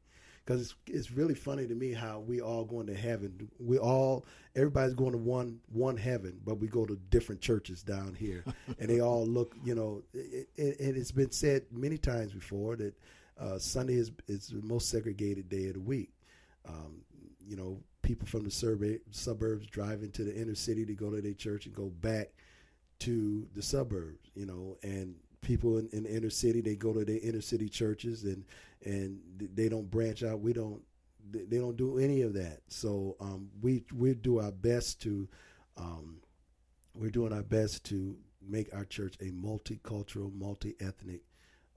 Because 0.49 0.63
it's, 0.63 0.75
it's 0.87 1.11
really 1.11 1.35
funny 1.35 1.67
to 1.67 1.75
me 1.75 1.93
how 1.93 2.21
we 2.21 2.41
all 2.41 2.65
going 2.65 2.87
to 2.87 2.95
heaven. 2.95 3.51
We 3.59 3.77
all 3.77 4.25
everybody's 4.55 4.95
going 4.95 5.11
to 5.11 5.19
one 5.19 5.59
one 5.71 5.95
heaven, 5.95 6.39
but 6.43 6.55
we 6.55 6.67
go 6.67 6.87
to 6.87 6.95
different 7.11 7.39
churches 7.39 7.83
down 7.83 8.15
here, 8.15 8.43
and 8.79 8.89
they 8.89 8.99
all 8.99 9.27
look. 9.27 9.55
You 9.63 9.75
know, 9.75 10.01
it, 10.11 10.49
it, 10.55 10.79
and 10.79 10.97
it's 10.97 11.11
been 11.11 11.31
said 11.31 11.65
many 11.71 11.99
times 11.99 12.33
before 12.33 12.75
that 12.77 12.95
uh, 13.39 13.59
Sunday 13.59 13.93
is 13.93 14.11
is 14.27 14.47
the 14.47 14.65
most 14.65 14.89
segregated 14.89 15.49
day 15.49 15.67
of 15.67 15.73
the 15.73 15.81
week. 15.81 16.09
Um, 16.67 17.01
you 17.47 17.55
know, 17.55 17.79
people 18.01 18.27
from 18.27 18.43
the 18.43 18.49
survey, 18.49 18.97
suburbs 19.11 19.67
drive 19.67 20.01
into 20.01 20.23
the 20.23 20.35
inner 20.35 20.55
city 20.55 20.83
to 20.83 20.95
go 20.95 21.11
to 21.11 21.21
their 21.21 21.33
church 21.33 21.67
and 21.67 21.75
go 21.75 21.89
back 22.01 22.29
to 23.01 23.47
the 23.53 23.61
suburbs, 23.61 24.31
you 24.33 24.47
know, 24.47 24.77
and 24.81 25.13
people 25.41 25.77
in, 25.77 25.87
in 25.93 26.03
the 26.03 26.15
inner 26.15 26.29
city 26.29 26.61
they 26.61 26.75
go 26.75 26.91
to 26.91 27.05
their 27.05 27.19
inner 27.21 27.39
city 27.39 27.69
churches 27.69 28.23
and 28.23 28.43
and 28.85 29.19
they 29.37 29.69
don't 29.69 29.89
branch 29.89 30.23
out. 30.23 30.39
We 30.39 30.53
don't 30.53 30.81
they 31.31 31.57
don't 31.57 31.77
do 31.77 31.99
any 31.99 32.21
of 32.21 32.33
that. 32.33 32.61
So 32.67 33.15
um, 33.19 33.49
we 33.61 33.83
we 33.93 34.13
do 34.13 34.39
our 34.39 34.51
best 34.51 35.01
to 35.03 35.27
um, 35.77 36.17
we're 36.93 37.09
doing 37.09 37.33
our 37.33 37.43
best 37.43 37.83
to 37.85 38.17
make 38.41 38.73
our 38.73 38.85
church 38.85 39.15
a 39.21 39.31
multicultural, 39.31 40.33
multi 40.33 40.75
ethnic 40.79 41.21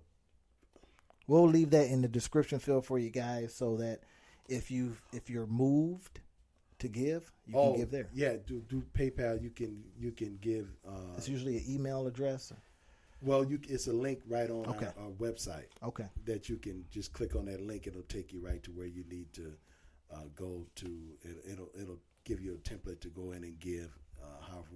We'll 1.29 1.47
leave 1.49 1.71
that 1.71 1.87
in 1.89 2.03
the 2.03 2.09
description 2.09 2.59
field 2.59 2.85
for 2.85 2.99
you 2.99 3.11
guys 3.11 3.55
so 3.55 3.77
that 3.77 4.01
if 4.49 4.71
you 4.71 4.97
if 5.13 5.31
you're 5.31 5.47
moved 5.47 6.21
to 6.83 6.89
give, 6.89 7.33
you 7.47 7.55
oh 7.57 7.71
can 7.73 7.81
give 7.81 7.91
there. 7.91 8.09
yeah, 8.15 8.35
do 8.47 8.61
do 8.69 8.83
PayPal. 8.99 9.43
You 9.43 9.51
can 9.51 9.83
you 9.99 10.13
can 10.13 10.39
give. 10.41 10.67
Uh, 10.87 11.17
It's 11.17 11.29
usually 11.29 11.57
an 11.57 11.65
email 11.69 12.07
address. 12.07 12.53
well, 13.23 13.45
you 13.45 13.59
it's 13.69 13.87
a 13.89 13.93
link 13.93 14.21
right 14.29 14.51
on 14.51 14.67
Okay. 14.73 14.87
our, 14.99 15.05
our 15.07 15.11
website. 15.27 15.69
Okay. 15.83 16.09
that 16.25 16.49
you 16.49 16.57
can 16.57 16.85
just 16.91 17.13
click 17.13 17.35
on 17.37 17.45
that 17.47 17.61
link. 17.61 17.87
It'll 17.87 18.03
take 18.17 18.33
you 18.33 18.41
right 18.41 18.63
to 18.65 18.71
where 18.73 18.87
you 18.87 19.05
need 19.09 19.33
to 19.35 19.47
uh, 20.15 20.27
go 20.35 20.67
to. 20.77 20.87
It, 21.23 21.37
it'll 21.53 21.71
it'll 21.81 22.01
give 22.25 22.41
you 22.41 22.53
a 22.55 22.59
template 22.69 23.01
to 23.01 23.09
go 23.09 23.33
in 23.33 23.43
and 23.45 23.59
give, 23.61 23.91
uh, 24.23 24.41
however 24.51 24.69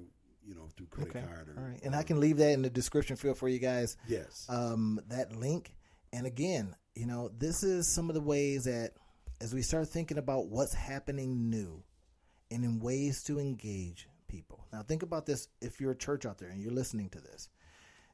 you 0.44 0.54
know 0.54 0.68
through 0.76 0.86
credit 0.86 1.16
Okay. 1.16 1.26
card 1.26 1.48
or. 1.48 1.54
All 1.60 1.68
right. 1.68 1.80
And 1.84 1.94
I 1.94 2.02
can 2.02 2.20
leave 2.20 2.36
that 2.38 2.52
in 2.52 2.62
the 2.62 2.70
description 2.70 3.16
field 3.16 3.36
for 3.38 3.48
you 3.48 3.58
guys. 3.58 3.96
Yes. 4.08 4.46
um, 4.48 5.00
that 5.08 5.34
link. 5.36 5.74
And 6.12 6.24
again, 6.26 6.74
you 6.94 7.06
know, 7.06 7.30
this 7.36 7.62
is 7.64 7.92
some 7.92 8.08
of 8.08 8.14
the 8.14 8.20
ways 8.22 8.64
that 8.64 8.92
as 9.40 9.52
we 9.52 9.60
start 9.60 9.88
thinking 9.88 10.16
about 10.18 10.46
what's 10.48 10.72
happening 10.72 11.50
new 11.50 11.82
and 12.50 12.64
in 12.64 12.80
ways 12.80 13.22
to 13.24 13.38
engage 13.38 14.08
people. 14.28 14.66
Now, 14.72 14.82
think 14.82 15.02
about 15.02 15.26
this 15.26 15.48
if 15.60 15.80
you're 15.80 15.92
a 15.92 15.96
church 15.96 16.26
out 16.26 16.38
there 16.38 16.48
and 16.48 16.60
you're 16.60 16.72
listening 16.72 17.08
to 17.10 17.20
this 17.20 17.48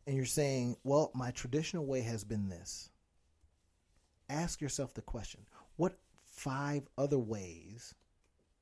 and 0.07 0.17
you're 0.17 0.25
saying, 0.25 0.77
well, 0.85 1.11
my 1.15 1.31
traditional 1.31 1.87
way 1.87 2.01
has 2.03 2.25
been 2.25 2.49
this. 2.49 2.91
Ask 4.29 4.61
yourself 4.61 4.95
the 4.95 5.03
question 5.03 5.41
what 5.77 5.99
five 6.25 6.89
other 6.97 7.19
ways 7.19 7.95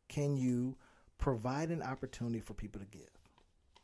can 0.08 0.36
you 0.36 0.76
provide 1.18 1.70
an 1.70 1.82
opportunity 1.82 2.40
for 2.40 2.54
people 2.54 2.80
to 2.80 2.86
give? 2.86 3.08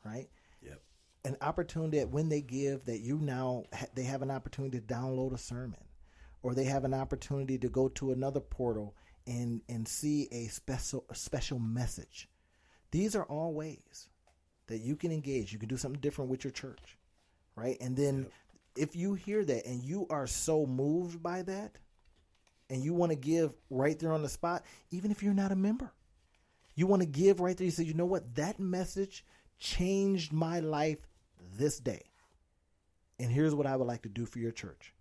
Right? 0.04 0.28
yep. 0.62 0.80
an 1.24 1.36
opportunity 1.40 1.98
that 1.98 2.10
when 2.10 2.28
they 2.28 2.40
give 2.40 2.84
that 2.84 3.00
you 3.00 3.18
now 3.18 3.64
ha- 3.72 3.86
they 3.94 4.04
have 4.04 4.22
an 4.22 4.30
opportunity 4.30 4.78
to 4.78 4.84
download 4.84 5.34
a 5.34 5.38
sermon 5.38 5.80
or 6.42 6.54
they 6.54 6.64
have 6.64 6.84
an 6.84 6.94
opportunity 6.94 7.58
to 7.58 7.68
go 7.68 7.88
to 7.88 8.12
another 8.12 8.40
portal 8.40 8.94
and 9.26 9.62
and 9.68 9.86
see 9.86 10.28
a 10.30 10.46
special 10.46 11.04
a 11.10 11.14
special 11.14 11.58
message 11.58 12.28
these 12.90 13.16
are 13.16 13.24
all 13.24 13.52
ways 13.52 14.08
that 14.68 14.78
you 14.78 14.96
can 14.96 15.12
engage 15.12 15.52
you 15.52 15.58
can 15.58 15.68
do 15.68 15.76
something 15.76 16.00
different 16.00 16.30
with 16.30 16.44
your 16.44 16.52
church 16.52 16.96
right 17.56 17.76
and 17.80 17.96
then 17.96 18.26
if 18.76 18.94
you 18.94 19.14
hear 19.14 19.44
that 19.44 19.66
and 19.66 19.82
you 19.82 20.06
are 20.10 20.26
so 20.26 20.66
moved 20.66 21.22
by 21.22 21.42
that 21.42 21.78
and 22.68 22.82
you 22.82 22.92
want 22.92 23.10
to 23.10 23.16
give 23.16 23.54
right 23.70 23.98
there 23.98 24.12
on 24.12 24.22
the 24.22 24.28
spot 24.28 24.62
even 24.90 25.10
if 25.10 25.22
you're 25.22 25.34
not 25.34 25.52
a 25.52 25.56
member 25.56 25.92
you 26.76 26.86
want 26.86 27.00
to 27.00 27.08
give 27.08 27.40
right 27.40 27.56
there. 27.56 27.64
You 27.64 27.70
say, 27.70 27.84
you 27.84 27.94
know 27.94 28.04
what? 28.04 28.34
That 28.36 28.60
message 28.60 29.24
changed 29.58 30.32
my 30.32 30.60
life 30.60 31.08
this 31.56 31.78
day. 31.80 32.02
And 33.18 33.32
here's 33.32 33.54
what 33.54 33.66
I 33.66 33.74
would 33.74 33.88
like 33.88 34.02
to 34.02 34.10
do 34.10 34.26
for 34.26 34.38
your 34.38 34.52
church. 34.52 34.92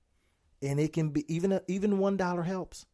And 0.62 0.80
it 0.80 0.94
can 0.94 1.10
be 1.10 1.32
even 1.32 1.60
even 1.68 2.00
one 2.00 2.16
dollar 2.16 2.42
helps. 2.42 2.86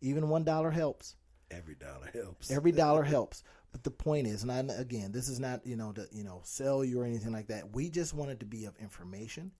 Even 0.00 0.28
one 0.28 0.44
dollar 0.44 0.70
helps. 0.70 1.16
Every 1.50 1.74
dollar 1.74 2.10
helps. 2.12 2.50
Every 2.50 2.72
dollar 2.72 3.02
helps. 3.16 3.42
But 3.72 3.84
the 3.84 3.90
point 3.90 4.26
is, 4.26 4.42
and 4.42 4.52
I, 4.52 4.74
again, 4.74 5.12
this 5.12 5.28
is 5.28 5.38
not 5.38 5.66
you 5.66 5.76
know 5.76 5.92
to 5.92 6.06
you 6.12 6.24
know 6.24 6.40
sell 6.44 6.84
you 6.84 7.00
or 7.00 7.04
anything 7.04 7.32
like 7.32 7.48
that. 7.48 7.74
We 7.74 7.90
just 7.90 8.14
wanted 8.14 8.40
to 8.40 8.46
be 8.46 8.64
of 8.64 8.76
information. 8.78 9.52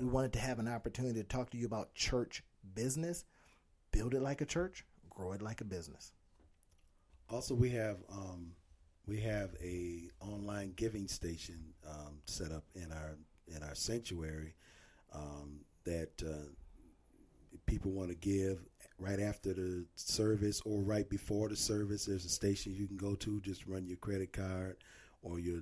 We 0.00 0.06
wanted 0.06 0.32
to 0.32 0.40
have 0.40 0.58
an 0.58 0.66
opportunity 0.66 1.20
to 1.20 1.28
talk 1.28 1.50
to 1.50 1.56
you 1.56 1.66
about 1.66 1.94
church 1.94 2.42
business. 2.74 3.24
Build 3.92 4.14
it 4.14 4.22
like 4.22 4.40
a 4.40 4.46
church. 4.46 4.84
Grow 5.08 5.32
it 5.32 5.42
like 5.42 5.60
a 5.60 5.64
business. 5.64 6.10
Also, 7.30 7.54
we 7.54 7.70
have 7.70 7.98
um, 8.10 8.52
we 9.06 9.20
have 9.20 9.50
a 9.62 10.08
online 10.20 10.72
giving 10.76 11.08
station 11.08 11.74
um, 11.88 12.18
set 12.26 12.50
up 12.50 12.64
in 12.74 12.90
our 12.92 13.16
in 13.48 13.62
our 13.62 13.74
sanctuary 13.74 14.54
um, 15.14 15.60
that 15.84 16.22
uh, 16.26 16.48
people 17.66 17.92
want 17.92 18.08
to 18.08 18.16
give 18.16 18.64
right 18.98 19.20
after 19.20 19.52
the 19.52 19.84
service 19.96 20.60
or 20.64 20.80
right 20.80 21.08
before 21.08 21.48
the 21.48 21.56
service. 21.56 22.04
There's 22.04 22.24
a 22.24 22.30
station 22.30 22.74
you 22.74 22.86
can 22.86 22.96
go 22.96 23.14
to. 23.16 23.40
Just 23.40 23.66
run 23.66 23.86
your 23.86 23.96
credit 23.98 24.32
card 24.32 24.76
or 25.22 25.38
your 25.38 25.60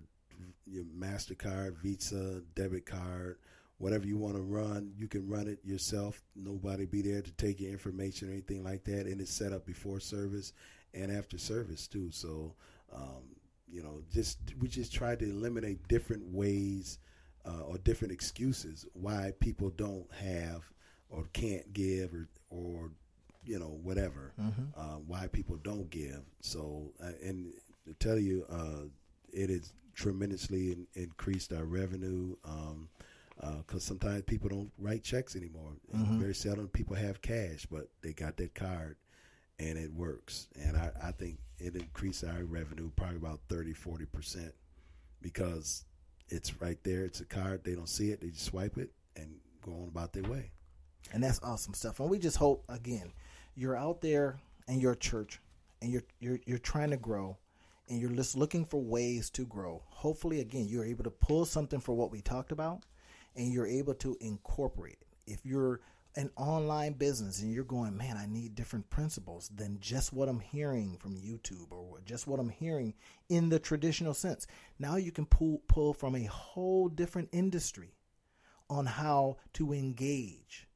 your 0.66 0.84
Mastercard, 0.84 1.76
Visa, 1.78 2.42
debit 2.54 2.86
card, 2.86 3.38
whatever 3.78 4.06
you 4.06 4.16
want 4.16 4.34
to 4.36 4.42
run. 4.42 4.92
You 4.96 5.08
can 5.08 5.28
run 5.28 5.46
it 5.46 5.58
yourself. 5.64 6.22
Nobody 6.34 6.84
be 6.84 7.02
there 7.02 7.22
to 7.22 7.32
take 7.32 7.60
your 7.60 7.70
information 7.70 8.28
or 8.28 8.32
anything 8.32 8.64
like 8.64 8.84
that. 8.84 9.06
And 9.06 9.20
it's 9.20 9.34
set 9.34 9.52
up 9.52 9.66
before 9.66 10.00
service 10.00 10.52
and 10.94 11.10
after 11.10 11.38
service 11.38 11.86
too. 11.86 12.10
So 12.10 12.54
um, 12.94 13.36
you 13.72 13.82
know, 13.82 14.02
just 14.12 14.38
we 14.60 14.68
just 14.68 14.92
try 14.92 15.16
to 15.16 15.24
eliminate 15.24 15.88
different 15.88 16.24
ways 16.26 16.98
uh, 17.44 17.62
or 17.62 17.78
different 17.78 18.12
excuses 18.12 18.86
why 18.92 19.32
people 19.40 19.70
don't 19.70 20.06
have 20.12 20.62
or 21.08 21.24
can't 21.32 21.72
give 21.72 22.12
or 22.12 22.28
or 22.50 22.90
you 23.45 23.59
know 23.59 23.78
whatever 23.82 24.32
Mm-hmm. 24.40 24.62
uh, 24.76 24.99
why 25.07 25.26
people 25.26 25.57
don't 25.62 25.88
give. 25.90 26.20
So 26.40 26.93
uh, 27.03 27.12
and 27.22 27.53
to 27.86 27.95
tell 27.95 28.18
you, 28.18 28.45
uh, 28.51 28.86
it 29.32 29.51
has 29.51 29.72
tremendously 29.95 30.72
in, 30.72 30.86
increased 30.95 31.53
our 31.53 31.64
revenue. 31.64 32.36
Um, 32.45 32.88
because 33.66 33.82
sometimes 33.82 34.22
people 34.22 34.49
don't 34.49 34.70
write 34.78 35.03
checks 35.03 35.34
anymore. 35.34 35.72
Mhm. 35.93 36.20
Very 36.20 36.34
seldom 36.34 36.68
people 36.68 36.95
have 36.95 37.20
cash, 37.22 37.66
but 37.68 37.88
they 38.01 38.12
got 38.12 38.36
that 38.36 38.55
card 38.55 38.97
and 39.59 39.76
it 39.76 39.93
works. 39.93 40.47
And 40.61 40.76
I, 40.76 40.93
I 41.03 41.11
think 41.11 41.38
it 41.59 41.74
increased 41.74 42.22
our 42.22 42.45
revenue 42.45 42.90
probably 42.95 43.16
about 43.16 43.40
30, 43.49 43.72
40% 43.74 44.53
because 45.20 45.84
it's 46.28 46.61
right 46.61 46.78
there. 46.84 47.05
It's 47.05 47.20
a 47.20 47.24
card. 47.24 47.64
They 47.64 47.74
don't 47.74 47.88
see 47.88 48.11
it. 48.12 48.20
They 48.20 48.28
just 48.28 48.45
swipe 48.45 48.78
it 48.78 48.90
and 49.16 49.34
go 49.64 49.72
on 49.72 49.88
about 49.88 50.12
their 50.12 50.24
way. 50.24 50.53
and 51.12 51.22
that's 51.22 51.40
awesome 51.43 51.74
stuff. 51.74 51.99
And 51.99 52.09
we 52.11 52.18
just 52.20 52.36
hope 52.36 52.64
again, 52.68 53.12
you're 53.55 53.76
out 53.76 54.00
there 54.00 54.38
in 54.68 54.80
you're 54.80 54.94
church, 54.94 55.40
and 55.80 55.90
you're 55.90 56.05
you're 56.20 56.40
you're 56.46 56.59
trying 56.59 56.90
to 56.90 56.96
grow, 56.96 57.36
and 57.88 58.00
you're 58.00 58.11
just 58.11 58.36
looking 58.36 58.64
for 58.64 58.80
ways 58.80 59.30
to 59.30 59.46
grow. 59.46 59.82
Hopefully, 59.86 60.40
again, 60.40 60.66
you're 60.68 60.84
able 60.84 61.05
to 61.05 61.11
pull 61.11 61.44
something 61.44 61.80
for 61.80 61.94
what 61.94 62.11
we 62.11 62.20
talked 62.20 62.53
about, 62.53 62.82
and 63.36 63.53
you're 63.53 63.66
able 63.66 63.94
to 63.94 64.16
incorporate 64.20 64.98
it. 65.00 65.07
If 65.26 65.44
you're 65.44 65.80
an 66.16 66.30
online 66.36 66.92
business 66.92 67.40
and 67.40 67.53
you're 67.53 67.64
going, 67.64 67.96
man, 67.96 68.16
I 68.16 68.26
need 68.26 68.55
different 68.55 68.90
principles 68.90 69.50
than 69.55 69.78
just 69.80 70.12
what 70.12 70.28
I'm 70.28 70.40
hearing 70.40 70.98
from 70.98 71.16
YouTube 71.16 71.72
or 71.72 72.00
just 72.05 72.26
what 72.26 72.38
I'm 72.38 72.50
hearing 72.50 72.94
in 73.30 73.48
the 73.48 73.59
traditional 73.59 74.12
sense. 74.12 74.46
Now 74.78 74.96
you 74.96 75.11
can 75.11 75.24
pull 75.24 75.62
pull 75.68 75.94
from 75.94 76.14
a 76.14 76.24
whole 76.24 76.88
different 76.88 77.30
industry 77.32 77.94
on 78.68 78.86
how 78.86 79.36
to 79.55 79.72
engage, 79.72 80.66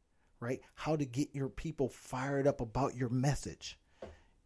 right? 0.40 0.60
How 0.74 0.96
to 0.96 1.04
get 1.04 1.34
your 1.34 1.48
people 1.48 1.88
fired 1.88 2.46
up 2.46 2.60
about 2.60 2.94
your 2.94 3.08
message. 3.08 3.78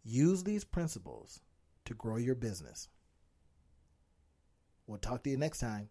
Use 0.03 0.43
these 0.45 0.65
principles 0.65 1.41
to 1.85 1.95
grow 1.95 2.17
your 2.17 2.35
business. 2.35 2.89
We'll 4.87 4.99
talk 4.99 5.23
to 5.25 5.31
you 5.31 5.37
next 5.37 5.59
time. 5.59 5.89